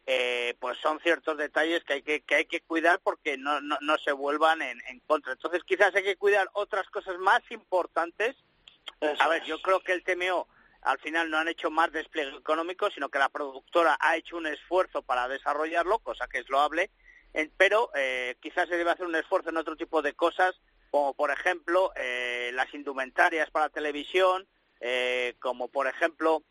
[0.05, 3.78] eh, pues son ciertos detalles que hay que, que hay que cuidar porque no, no,
[3.80, 5.32] no se vuelvan en, en, contra.
[5.32, 8.36] Entonces quizás hay que cuidar otras cosas más importantes.
[9.20, 10.47] A ver, yo creo que el TMO
[10.86, 14.47] al final no han hecho más despliegue económico, sino que la productora ha hecho un
[14.47, 16.91] esfuerzo para desarrollarlo, cosa que es loable,
[17.57, 20.55] pero eh, quizás se debe hacer un esfuerzo en otro tipo de cosas,
[20.91, 24.47] como por ejemplo eh, las indumentarias para televisión,
[24.79, 26.43] eh, como por ejemplo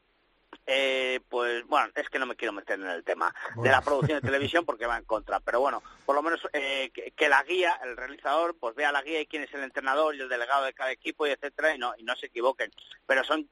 [0.67, 4.21] eh, pues bueno, es que no me quiero meter en el tema de la producción
[4.21, 7.81] de televisión porque va en contra, pero bueno, por lo menos eh, que, la guía,
[7.83, 10.75] el realizador, pues vea la guía y quién es el entrenador y el delegado de
[10.75, 12.71] cada equipo y etcétera y no y no se equivoquen,
[13.07, 13.49] pero son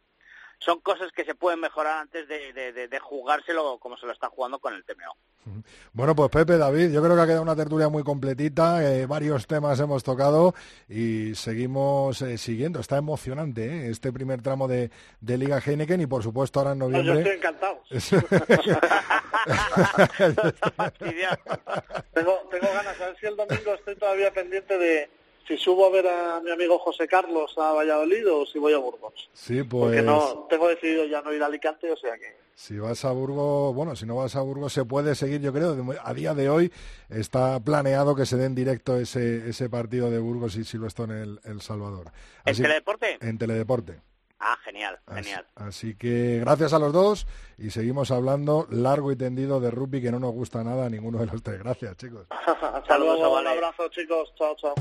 [0.61, 4.59] son cosas que se pueden mejorar antes de, de, jugárselo como se lo está jugando
[4.59, 5.17] con el TMO.
[5.93, 9.47] Bueno, pues Pepe, David, yo creo que ha quedado una tertulia muy completita, eh, varios
[9.47, 10.55] temas hemos tocado
[10.89, 12.79] y seguimos eh, siguiendo.
[12.79, 14.91] Está emocionante eh, este primer tramo de,
[15.21, 17.15] Liga Heineken y por supuesto ahora en noviembre...
[17.15, 17.81] yo estoy encantado.
[22.13, 25.11] tengo, tengo ganas, a ver si el domingo estoy todavía pendiente de
[25.47, 28.79] si subo a ver a mi amigo José Carlos a Valladolid o si voy a
[28.79, 29.31] Burgos.
[29.33, 29.85] Sí, pues...
[29.85, 32.37] Porque no, tengo decidido ya no ir a Alicante, o sea que...
[32.55, 35.77] Si vas a Burgos, bueno, si no vas a Burgos se puede seguir, yo creo,
[36.05, 36.71] a día de hoy
[37.09, 41.11] está planeado que se dé en directo ese, ese partido de Burgos y Silvestre en
[41.13, 42.13] el, el Salvador.
[42.45, 43.19] ¿En Teledeporte?
[43.21, 44.01] En Teledeporte.
[44.41, 45.47] Ah, genial, genial.
[45.55, 47.27] Así, que gracias a los dos
[47.59, 51.19] y seguimos hablando largo y tendido de rugby que no nos gusta nada a ninguno
[51.19, 51.59] de los tres.
[51.59, 52.27] Gracias, chicos.
[52.89, 54.33] Saludos, un abrazo, chicos.
[54.37, 54.75] Chao, chao.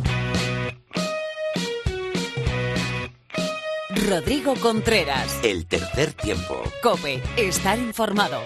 [4.09, 5.43] Rodrigo Contreras.
[5.43, 6.63] El tercer tiempo.
[6.81, 8.39] Cope, estar informado.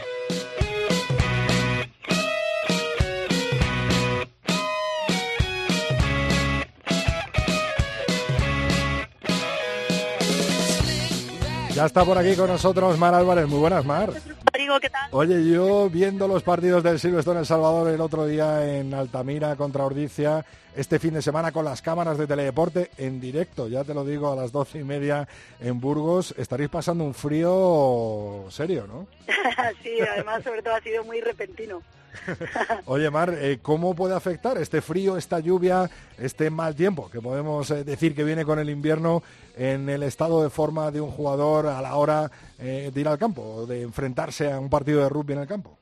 [11.76, 13.48] Ya está por aquí con nosotros Mar Álvarez.
[13.48, 14.12] Muy buenas, Mar.
[14.46, 15.10] Rodrigo, ¿qué tal?
[15.12, 19.56] Oye, yo viendo los partidos del Silvestre en El Salvador el otro día en Altamira
[19.56, 20.46] contra Ordicia,
[20.76, 24.32] este fin de semana con las cámaras de Teledeporte en directo, ya te lo digo,
[24.32, 25.28] a las doce y media
[25.60, 29.08] en Burgos, estaréis pasando un frío serio, ¿no?
[29.82, 31.82] sí, además sobre todo ha sido muy repentino.
[32.86, 37.70] Oye, Mar, eh, ¿cómo puede afectar este frío, esta lluvia, este mal tiempo que podemos
[37.72, 39.24] eh, decir que viene con el invierno
[39.56, 43.20] en el estado de forma de un jugador a la hora eh, de ir al
[43.20, 45.78] campo, de enfrentarse a un partido de rugby en el campo?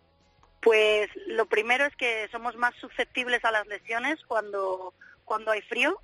[0.62, 4.94] Pues lo primero es que somos más susceptibles a las lesiones cuando,
[5.26, 6.00] cuando hay frío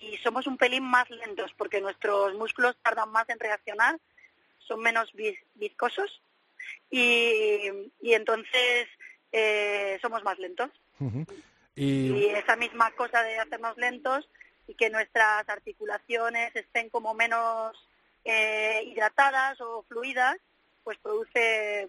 [0.00, 4.00] y somos un pelín más lentos porque nuestros músculos tardan más en reaccionar,
[4.58, 5.12] son menos
[5.54, 6.20] viscosos
[6.90, 7.68] y,
[8.00, 8.88] y entonces
[9.32, 10.70] eh, somos más lentos.
[11.74, 12.26] y...
[12.26, 14.28] esa misma cosa de hacernos lentos
[14.68, 17.76] y que nuestras articulaciones estén como menos
[18.24, 20.36] eh, hidratadas o fluidas,
[20.84, 21.88] pues produce,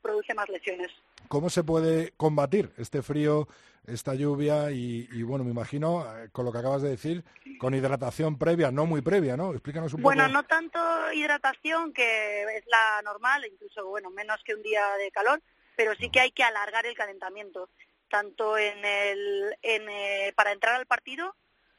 [0.00, 0.90] produce más lesiones.
[1.28, 3.48] ¿Cómo se puede combatir este frío,
[3.86, 7.24] esta lluvia y, bueno, me imagino, eh, con lo que acabas de decir,
[7.58, 9.52] con hidratación previa, no muy previa, ¿no?
[9.52, 10.14] Explícanos un poco.
[10.14, 10.78] Bueno, no tanto
[11.12, 15.42] hidratación, que es la normal, incluso, bueno, menos que un día de calor,
[15.76, 17.68] pero sí que hay que alargar el calentamiento,
[18.08, 21.34] tanto en el, en, eh, para entrar al partido,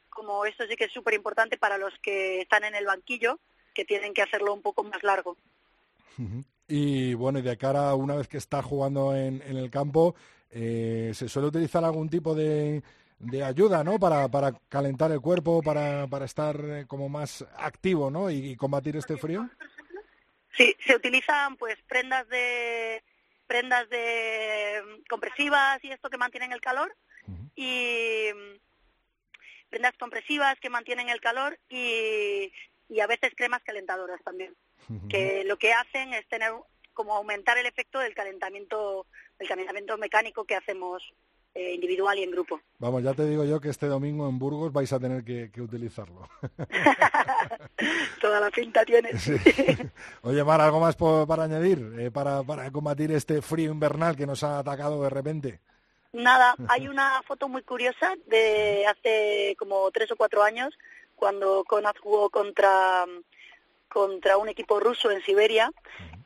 [0.08, 3.38] como esto sí que es súper importante para los que están en el banquillo,
[3.74, 5.36] que tienen que hacerlo un poco más largo.
[6.66, 10.14] Y bueno, y de cara a una vez que está jugando en, en el campo,
[10.50, 12.82] eh, ¿se suele utilizar algún tipo de,
[13.18, 13.98] de ayuda, ¿no?
[13.98, 18.30] Para, para calentar el cuerpo, para, para estar eh, como más activo, ¿no?
[18.30, 19.48] y combatir este frío.
[20.56, 23.02] Sí, se utilizan pues prendas de
[23.46, 26.94] prendas de mm, compresivas y esto que mantienen el calor.
[27.54, 28.58] Y mm,
[29.70, 32.52] prendas compresivas que mantienen el calor y,
[32.88, 34.54] y a veces cremas calentadoras también
[35.08, 36.52] que lo que hacen es tener
[36.94, 39.06] como aumentar el efecto del calentamiento
[39.38, 41.02] del calentamiento mecánico que hacemos
[41.56, 42.60] eh, individual y en grupo.
[42.78, 46.28] Vamos, ya te digo yo que este domingo en Burgos vais a tener que, utilizarlo.
[48.20, 49.30] Toda la pinta tienes.
[50.20, 54.42] Oye, Mar, ¿algo más para añadir eh, para, para combatir este frío invernal que nos
[54.42, 55.60] ha atacado de repente?
[56.12, 60.76] Nada, hay una foto muy curiosa de hace como tres o cuatro años,
[61.14, 63.06] cuando Konat jugó contra,
[63.88, 65.72] contra un equipo ruso en Siberia,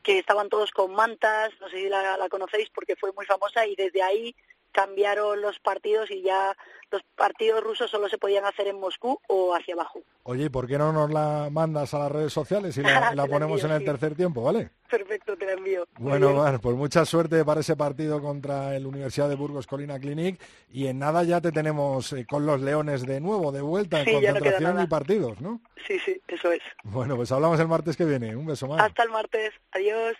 [0.03, 3.65] que estaban todos con mantas, no sé si la, la conocéis porque fue muy famosa,
[3.65, 4.35] y desde ahí
[4.71, 6.55] cambiaron los partidos y ya
[6.91, 10.01] los partidos rusos solo se podían hacer en Moscú o hacia abajo.
[10.23, 13.63] Oye, ¿y por qué no nos la mandas a las redes sociales y la, ponemos
[13.63, 14.69] en el tercer tiempo, vale?
[14.89, 15.87] Perfecto, te la envío.
[15.97, 20.41] Bueno, Mar, pues mucha suerte para ese partido contra el Universidad de Burgos Colina Clinic
[20.69, 24.13] y en nada ya te tenemos eh, con los Leones de nuevo, de vuelta, en
[24.13, 25.61] concentración y partidos, ¿no?
[25.87, 26.61] Sí, sí, eso es.
[26.83, 28.35] Bueno, pues hablamos el martes que viene.
[28.35, 28.81] Un beso más.
[28.81, 29.53] Hasta el martes.
[29.71, 30.17] Adiós.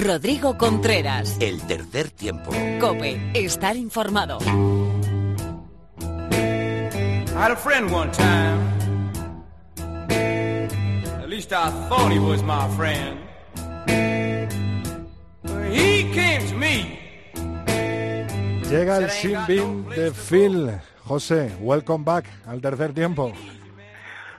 [0.00, 1.36] Rodrigo Contreras.
[1.40, 2.52] El tercer tiempo.
[2.80, 4.38] Cope, estar informado.
[6.00, 8.60] I had a friend one time.
[11.22, 13.18] At least I thought he was my friend.
[15.70, 16.98] He came to me.
[18.70, 20.80] Llega el Sin de Phil.
[21.04, 23.32] José, welcome back al tercer tiempo.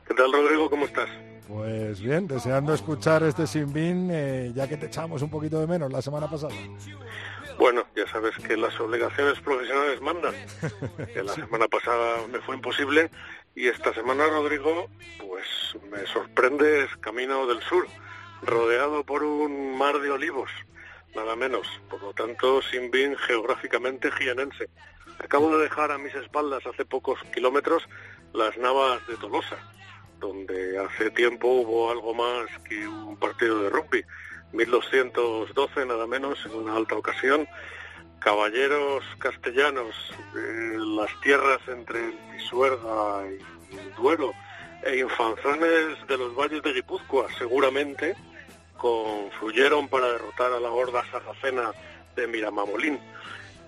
[0.08, 0.70] ¿Qué tal, Rodrigo?
[0.70, 1.10] ¿Cómo estás?
[1.54, 5.92] Pues bien, deseando escuchar este Sin eh, ya que te echamos un poquito de menos
[5.92, 6.54] la semana pasada.
[7.58, 10.34] Bueno, ya sabes que las obligaciones profesionales mandan.
[11.14, 13.12] Que la semana pasada me fue imposible
[13.54, 14.88] y esta semana, Rodrigo,
[15.20, 15.46] pues
[15.92, 17.86] me sorprendes camino del sur,
[18.44, 20.50] rodeado por un mar de olivos,
[21.16, 21.68] nada menos.
[21.90, 24.70] Por lo tanto, Sinbin geográficamente jienense.
[25.20, 27.84] Acabo de dejar a mis espaldas hace pocos kilómetros
[28.34, 29.58] las Navas de Tolosa,
[30.22, 34.06] donde hace tiempo hubo algo más que un partido de rugby.
[34.54, 37.48] 1212 nada menos en una alta ocasión.
[38.20, 43.24] Caballeros castellanos, de las tierras entre Pisuerga
[43.70, 44.32] y Duero
[44.84, 48.16] e infanzones de los valles de Guipúzcoa, seguramente
[48.78, 51.72] confluyeron para derrotar a la horda sarracena
[52.16, 53.00] de Miramamolín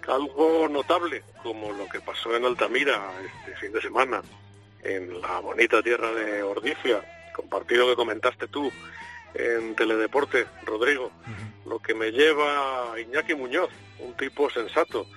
[0.08, 4.22] algo notable, como lo que pasó en Altamira este fin de semana,
[4.84, 7.01] en la bonita tierra de Ordifia,
[7.36, 8.71] compartido que comentaste tú
[9.34, 11.11] en Teledeporte, Rodrigo,
[11.65, 13.69] lo que me lleva a Iñaki Muñoz,
[13.99, 15.07] un tipo sensato,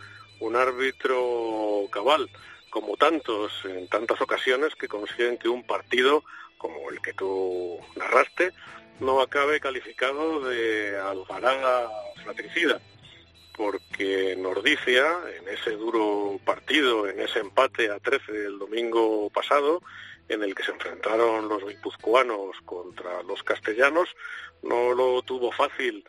[0.40, 2.30] un árbitro cabal,
[2.70, 6.24] como tantos en tantas ocasiones que consiguen que un partido
[6.58, 8.52] como el que tú narraste
[9.00, 11.90] no acabe calificado de algarada
[12.22, 12.80] fratricida
[13.56, 15.06] porque Nordicia,
[15.38, 19.82] en ese duro partido, en ese empate a 13 el domingo pasado,
[20.28, 24.08] en el que se enfrentaron los guipuzcoanos contra los castellanos,
[24.62, 26.04] no lo tuvo fácil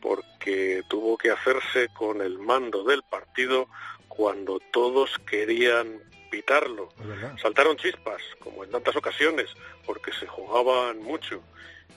[0.00, 3.68] porque tuvo que hacerse con el mando del partido
[4.08, 6.90] cuando todos querían pitarlo.
[7.40, 9.48] Saltaron chispas, como en tantas ocasiones,
[9.86, 11.42] porque se jugaban mucho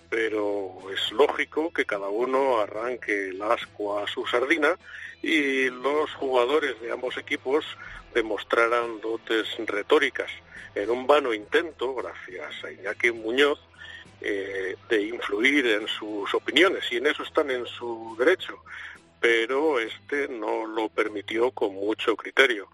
[0.10, 4.78] pero es lógico que cada uno arranque el asco a su sardina
[5.22, 7.66] y los jugadores de ambos equipos
[8.14, 10.32] demostraran dotes retóricas
[10.76, 13.60] en un vano intento, gracias a Iñaki Muñoz,
[14.22, 18.64] eh, de influir en sus opiniones y en eso están en su derecho,
[19.20, 22.70] pero este no lo permitió con mucho criterio.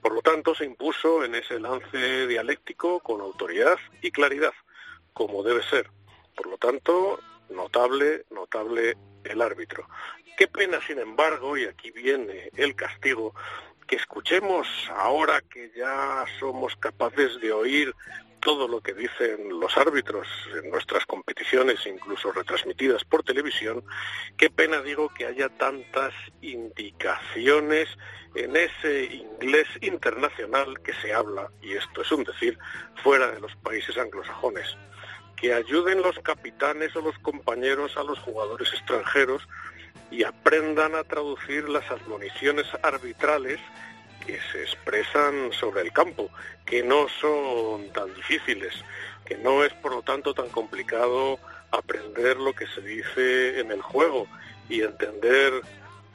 [0.00, 4.52] Por lo tanto, se impuso en ese lance dialéctico con autoridad y claridad,
[5.12, 5.90] como debe ser.
[6.36, 7.18] Por lo tanto,
[7.50, 9.88] notable, notable el árbitro.
[10.36, 13.34] Qué pena, sin embargo, y aquí viene el castigo,
[13.86, 17.94] que escuchemos ahora que ya somos capaces de oír
[18.40, 20.28] todo lo que dicen los árbitros
[20.62, 23.82] en nuestras competiciones, incluso retransmitidas por televisión,
[24.36, 26.12] qué pena digo que haya tantas
[26.42, 27.88] indicaciones
[28.34, 32.58] en ese inglés internacional que se habla, y esto es un decir,
[33.02, 34.76] fuera de los países anglosajones
[35.36, 39.46] que ayuden los capitanes o los compañeros a los jugadores extranjeros
[40.10, 43.60] y aprendan a traducir las admoniciones arbitrales
[44.24, 46.30] que se expresan sobre el campo,
[46.64, 48.74] que no son tan difíciles,
[49.24, 51.38] que no es por lo tanto tan complicado
[51.70, 54.26] aprender lo que se dice en el juego
[54.68, 55.52] y entender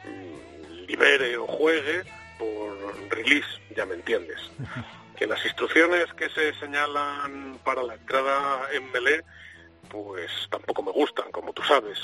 [0.06, 2.04] mm, libere o juegue
[2.40, 2.76] por
[3.10, 4.40] release, ya me entiendes.
[5.22, 9.24] que las instrucciones que se señalan para la entrada en Belé
[9.88, 12.00] pues tampoco me gustan, como tú sabes.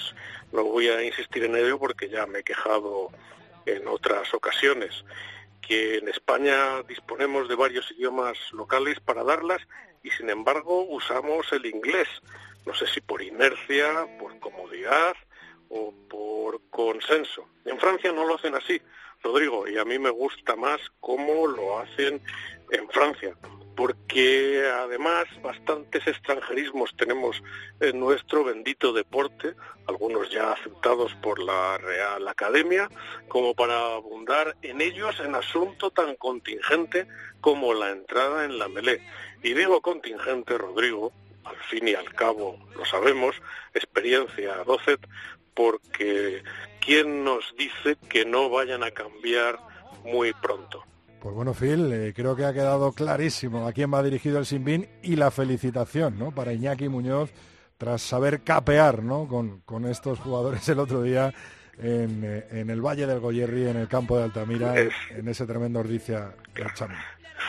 [0.52, 3.10] No voy a insistir en ello porque ya me he quejado
[3.66, 5.04] en otras ocasiones.
[5.62, 9.64] Que en España disponemos de varios idiomas locales para darlas
[10.04, 12.08] y sin embargo usamos el inglés.
[12.68, 15.16] No sé si por inercia, por comodidad
[15.70, 17.50] o por consenso.
[17.66, 18.80] En Francia no lo hacen así,
[19.24, 22.22] Rodrigo, y a mí me gusta más cómo lo hacen
[22.72, 23.36] en Francia,
[23.76, 27.44] porque además bastantes extranjerismos tenemos
[27.80, 29.54] en nuestro bendito deporte,
[29.88, 32.90] algunos ya aceptados por la Real Academia,
[33.28, 37.08] como para abundar en ellos en asunto tan contingente
[37.40, 39.02] como la entrada en la melé.
[39.44, 41.14] Y digo contingente, Rodrigo,
[41.44, 43.36] al fin y al cabo lo sabemos,
[43.76, 45.00] experiencia docet,
[45.54, 46.44] porque
[46.82, 49.60] ¿quién nos dice que no vayan a cambiar
[50.04, 50.84] muy pronto?
[51.28, 54.88] Pues bueno, Phil, eh, creo que ha quedado clarísimo a quién va dirigido el Sinbin
[55.04, 56.32] y la felicitación ¿no?
[56.32, 57.32] para Iñaki Muñoz
[57.78, 59.28] tras saber capear ¿no?
[59.28, 61.34] con, con estos jugadores el otro día
[61.78, 65.82] en, eh, en, el Valle del Goyerri, en el campo de Altamira, en ese tremendo
[65.82, 66.34] Ordicia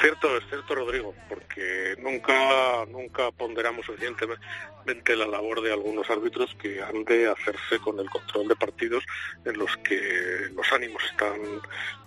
[0.00, 6.82] Cierto, es cierto, Rodrigo, porque nunca, nunca ponderamos suficientemente la labor de algunos árbitros que
[6.82, 9.04] han de hacerse con el control de partidos
[9.44, 11.38] en los que los ánimos están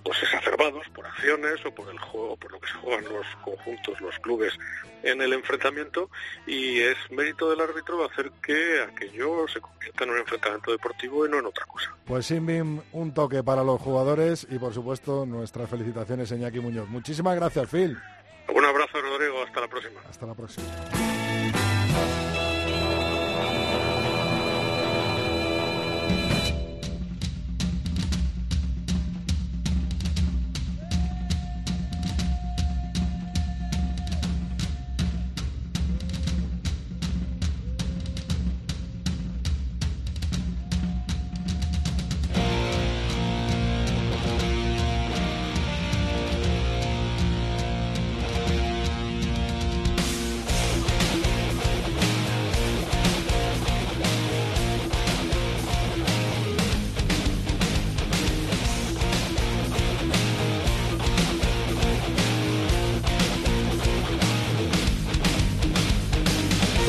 [0.03, 4.01] pues exacerbados por acciones o por el juego, por lo que se juegan los conjuntos,
[4.01, 4.53] los clubes
[5.03, 6.09] en el enfrentamiento
[6.45, 11.29] y es mérito del árbitro hacer que aquello se convierta en un enfrentamiento deportivo y
[11.29, 11.95] no en otra cosa.
[12.05, 16.87] Pues Simbim, un toque para los jugadores y por supuesto nuestras felicitaciones a Iñaki Muñoz.
[16.89, 17.97] Muchísimas gracias, Phil.
[18.53, 19.43] Un abrazo, Rodrigo.
[19.43, 20.01] Hasta la próxima.
[20.09, 20.67] Hasta la próxima.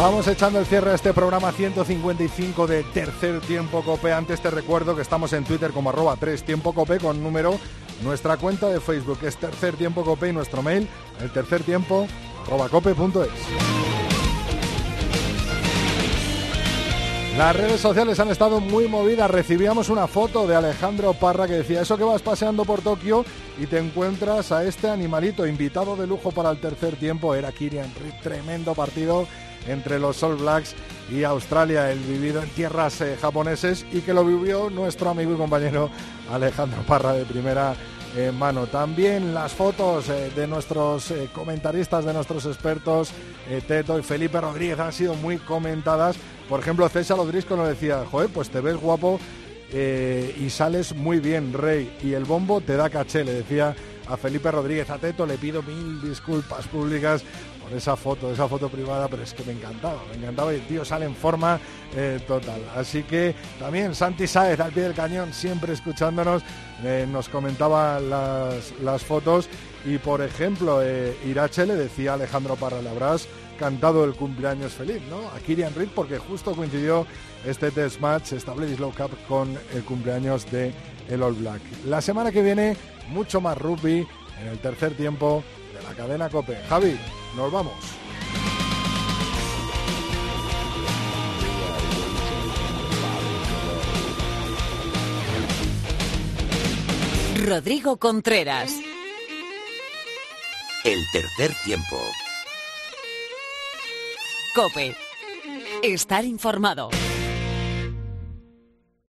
[0.02, 4.12] Vamos echando el cierre a este programa 155 de Tercer Tiempo Cope.
[4.12, 7.56] Antes te recuerdo que estamos en Twitter como arroba 3 Tiempo Cope con número.
[8.02, 10.88] Nuestra cuenta de Facebook es Tercer Tiempo Cope y nuestro mail
[11.20, 12.08] el tercer tiempo
[12.44, 13.30] arroba cope.es.
[17.38, 19.30] Las redes sociales han estado muy movidas.
[19.30, 23.24] Recibíamos una foto de Alejandro Parra que decía, eso que vas paseando por Tokio
[23.56, 27.36] y te encuentras a este animalito invitado de lujo para el tercer tiempo.
[27.36, 29.28] Era Kirian tremendo partido
[29.66, 30.74] entre los All Blacks
[31.10, 35.36] y Australia, el vivido en tierras eh, japoneses y que lo vivió nuestro amigo y
[35.36, 35.90] compañero
[36.30, 37.74] Alejandro Parra de primera
[38.16, 38.66] eh, mano.
[38.66, 43.12] También las fotos eh, de nuestros comentaristas, de nuestros expertos,
[43.66, 46.16] Teto y Felipe Rodríguez, han sido muy comentadas.
[46.48, 49.18] Por ejemplo, César Odrisco nos decía, joder, pues te ves guapo
[49.74, 53.74] y sales muy bien, Rey, y el bombo te da caché, le decía
[54.06, 57.24] a Felipe Rodríguez a Teto, le pido mil disculpas públicas
[57.74, 60.84] esa foto, esa foto privada, pero es que me encantaba, me encantaba y el tío
[60.84, 61.58] sale en forma
[61.96, 62.60] eh, total.
[62.76, 66.42] Así que también Santi Saez al pie del cañón, siempre escuchándonos,
[66.84, 69.48] eh, nos comentaba las, fotos
[69.84, 73.26] y por ejemplo eh, Irache le decía a Alejandro Parra, le habrás
[73.58, 75.28] cantado el cumpleaños feliz, ¿no?
[75.28, 77.06] A Kirian Reed porque justo coincidió
[77.46, 80.72] este test match, esta Slow Cup con el cumpleaños de
[81.08, 81.60] el All Black.
[81.86, 82.76] La semana que viene
[83.08, 84.06] mucho más rugby
[84.40, 85.42] en el tercer tiempo
[85.74, 86.56] de la cadena Cope.
[86.68, 86.98] Javi,
[87.36, 87.74] nos vamos.
[97.44, 98.72] Rodrigo Contreras.
[100.84, 101.98] El tercer tiempo.
[104.54, 104.94] Cope.
[105.82, 106.90] Estar informado.